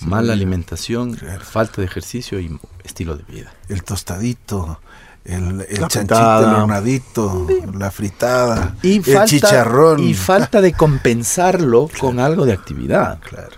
[0.00, 1.44] mala alimentación, Claro.
[1.44, 3.54] falta de ejercicio y estilo de vida.
[3.68, 4.80] El tostadito,
[5.24, 6.50] el, el La chanchito, fritada.
[6.56, 7.46] el hornadito,
[7.78, 10.00] la fritada, Y el falta, chicharrón.
[10.02, 13.18] Y falta de compensarlo con algo de actividad.
[13.20, 13.56] Claro.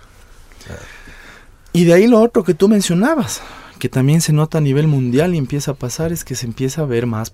[1.73, 3.41] Y de ahí lo otro que tú mencionabas,
[3.79, 6.81] que también se nota a nivel mundial y empieza a pasar, es que se empieza
[6.81, 7.33] a ver más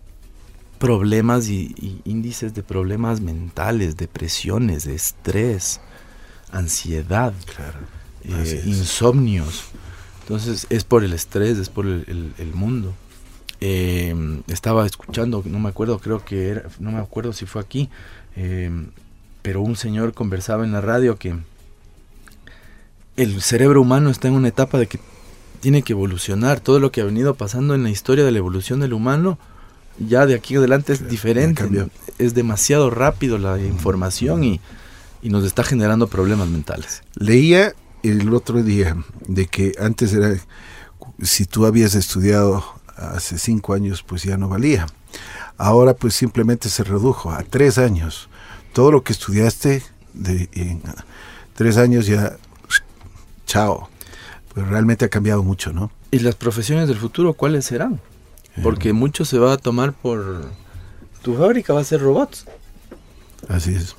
[0.80, 5.80] problemas y, y índices de problemas mentales, depresiones, de estrés,
[6.52, 7.80] ansiedad, Claro.
[8.26, 9.64] eh, insomnios.
[10.24, 12.94] Entonces es por el estrés, es por el, el- el mundo.
[13.66, 14.14] Eh,
[14.48, 17.90] estaba escuchando, no me acuerdo, creo que era, no me acuerdo si fue aquí,
[18.36, 18.70] eh,
[19.42, 21.34] pero un señor conversaba en la radio que
[23.16, 25.00] el cerebro humano está en una etapa de que
[25.62, 26.60] tiene que evolucionar.
[26.60, 29.40] Todo lo que ha venido pasando en la historia de la evolución del humano,
[29.98, 31.64] ya de aquí adelante es diferente.
[32.20, 34.60] Es demasiado rápido la información y,
[35.22, 37.02] y nos está generando problemas mentales.
[37.16, 40.36] Leía el otro día de que antes era,
[41.22, 44.86] si tú habías estudiado hace cinco años, pues ya no valía.
[45.58, 48.30] Ahora pues simplemente se redujo a tres años.
[48.74, 49.84] Todo lo que estudiaste
[50.14, 50.82] de, en
[51.56, 52.38] tres años ya,
[53.46, 53.90] chao.
[54.54, 55.92] Pues realmente ha cambiado mucho, ¿no?
[56.12, 58.00] ¿Y las profesiones del futuro cuáles serán?
[58.62, 60.46] Porque mucho se va a tomar por...
[61.24, 62.46] Tu fábrica va a ser robots.
[63.50, 63.96] Así es.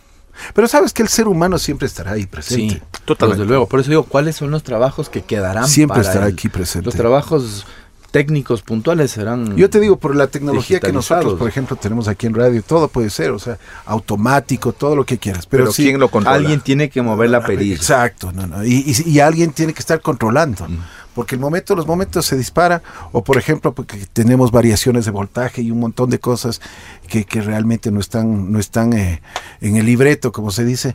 [0.54, 2.74] Pero sabes que el ser humano siempre estará ahí presente.
[2.76, 3.40] Sí, Totalmente.
[3.42, 3.68] Desde luego.
[3.68, 6.84] Por eso digo, ¿cuáles son los trabajos que quedarán Siempre para estará el- aquí presente.
[6.86, 7.66] Los trabajos
[8.14, 9.56] técnicos puntuales serán...
[9.56, 12.86] Yo te digo, por la tecnología que nosotros, por ejemplo, tenemos aquí en radio, todo
[12.86, 15.46] puede ser, o sea, automático, todo lo que quieras.
[15.46, 16.36] Pero, Pero, sí, ¿quién lo controla?
[16.36, 17.74] Alguien tiene que mover la perilla.
[17.74, 20.64] Exacto, no, no, y, y- y alguien tiene que estar controlando,
[21.12, 25.62] porque el momento, los momentos se dispara, o por ejemplo, porque tenemos variaciones de voltaje
[25.62, 26.60] y un montón de cosas
[27.08, 29.22] que, que realmente no están, no están eh,
[29.60, 30.94] en el libreto, como se dice,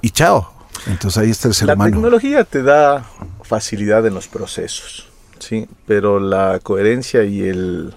[0.00, 0.52] y chao.
[0.86, 1.90] Entonces ahí está el ser La humano.
[1.90, 3.04] tecnología te da
[3.42, 5.08] facilidad en los procesos,
[5.38, 5.68] ¿sí?
[5.86, 7.94] Pero la coherencia y el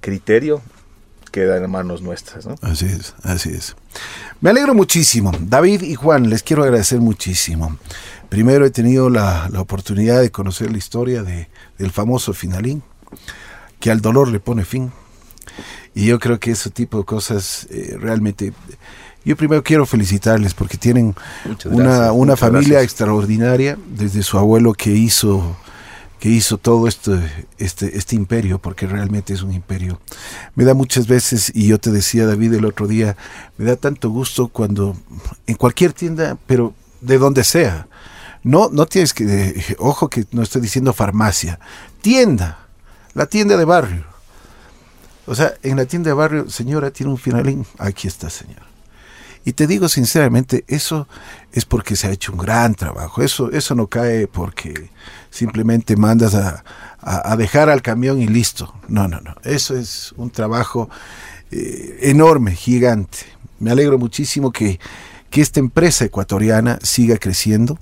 [0.00, 0.62] criterio
[1.30, 2.54] quedan en manos nuestras, ¿no?
[2.62, 3.76] Así es, así es.
[4.40, 5.32] Me alegro muchísimo.
[5.40, 7.76] David y Juan, les quiero agradecer muchísimo.
[8.28, 11.48] Primero he tenido la, la oportunidad de conocer la historia de,
[11.78, 12.82] del famoso finalín,
[13.80, 14.92] que al dolor le pone fin.
[15.94, 18.52] Y yo creo que ese tipo de cosas eh, realmente...
[19.24, 21.14] Yo primero quiero felicitarles porque tienen
[21.66, 22.92] una, una familia gracias.
[22.92, 25.56] extraordinaria, desde su abuelo que hizo
[26.18, 30.00] que hizo todo este, este, este imperio, porque realmente es un imperio.
[30.54, 33.16] Me da muchas veces, y yo te decía David el otro día,
[33.56, 34.96] me da tanto gusto cuando
[35.46, 37.86] en cualquier tienda, pero de donde sea,
[38.42, 41.60] no, no tienes que, eh, ojo que no estoy diciendo farmacia,
[42.00, 42.66] tienda,
[43.14, 44.04] la tienda de barrio.
[45.26, 48.66] O sea, en la tienda de barrio, señora, tiene un finalín, aquí está, señora.
[49.44, 51.08] Y te digo sinceramente, eso
[51.52, 53.22] es porque se ha hecho un gran trabajo.
[53.22, 54.90] Eso, eso no cae porque
[55.30, 56.64] simplemente mandas a,
[57.00, 58.74] a- dejar al camión y listo.
[58.88, 59.34] No, no, no.
[59.44, 60.88] Eso es un trabajo
[61.50, 63.18] eh, enorme, gigante.
[63.60, 64.78] Me alegro muchísimo que,
[65.30, 67.78] que esta empresa ecuatoriana siga creciendo,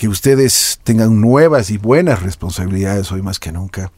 [0.00, 3.92] que ustedes tengan nuevas y buenas responsabilidades hoy más que nunca.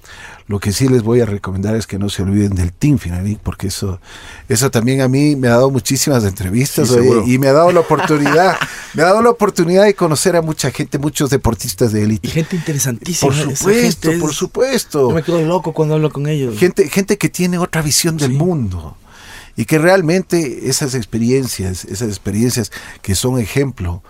[0.49, 3.39] Lo que sí les voy a recomendar es que no se olviden del Team Finalic,
[3.39, 4.01] porque eso,
[4.49, 7.25] eso también a mí me ha dado muchísimas entrevistas Sí, oye, seguro.
[7.29, 8.57] y me ha dado la oportunidad,
[8.95, 12.29] me ha dado la oportunidad de conocer a mucha gente, muchos deportistas de Y élite.
[12.31, 13.33] gente interesantísima.
[13.33, 15.09] Por supuesto, es- por supuesto.
[15.11, 16.59] Yo me quedo loco cuando hablo con ellos.
[16.59, 18.37] Gente, gente que tiene otra visión del Sí.
[18.39, 18.97] mundo
[19.55, 22.73] y que realmente esas experiencias, esas experiencias
[23.03, 24.03] que son ejemplo,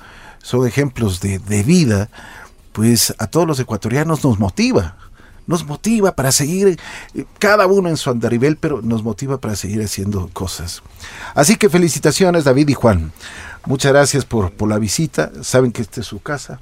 [0.42, 2.08] son ejemplos de, de vida,
[2.72, 4.96] pues a todos los ecuatorianos nos motiva.
[5.44, 6.78] Nos motiva para seguir,
[7.40, 10.82] cada uno en su andarivel, pero nos motiva para seguir haciendo cosas.
[11.34, 13.12] Así que felicitaciones David y Juan.
[13.66, 15.32] Muchas gracias por, por la visita.
[15.42, 16.60] Saben que esta es su casa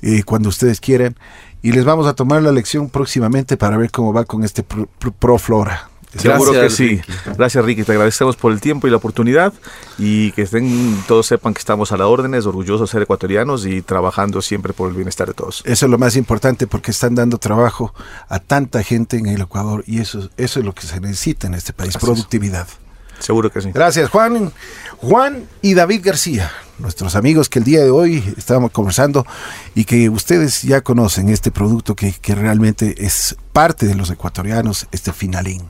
[0.00, 1.16] eh, cuando ustedes quieran.
[1.60, 4.88] Y les vamos a tomar la lección próximamente para ver cómo va con este Pro,
[4.98, 5.38] Pro-
[6.16, 6.96] Seguro que sí.
[6.96, 7.12] Ricky.
[7.36, 7.84] Gracias, Ricky.
[7.84, 9.52] Te agradecemos por el tiempo y la oportunidad.
[9.98, 13.82] Y que estén, todos sepan que estamos a la órdenes, orgullosos de ser ecuatorianos y
[13.82, 15.62] trabajando siempre por el bienestar de todos.
[15.66, 17.94] Eso es lo más importante porque están dando trabajo
[18.28, 21.54] a tanta gente en el Ecuador y eso, eso es lo que se necesita en
[21.54, 22.02] este país, Gracias.
[22.02, 22.68] productividad.
[23.18, 23.70] Seguro que sí.
[23.72, 24.52] Gracias, Juan.
[24.98, 29.26] Juan y David García, nuestros amigos que el día de hoy estábamos conversando
[29.74, 34.86] y que ustedes ya conocen este producto que, que realmente es parte de los ecuatorianos,
[34.92, 35.68] este finalín.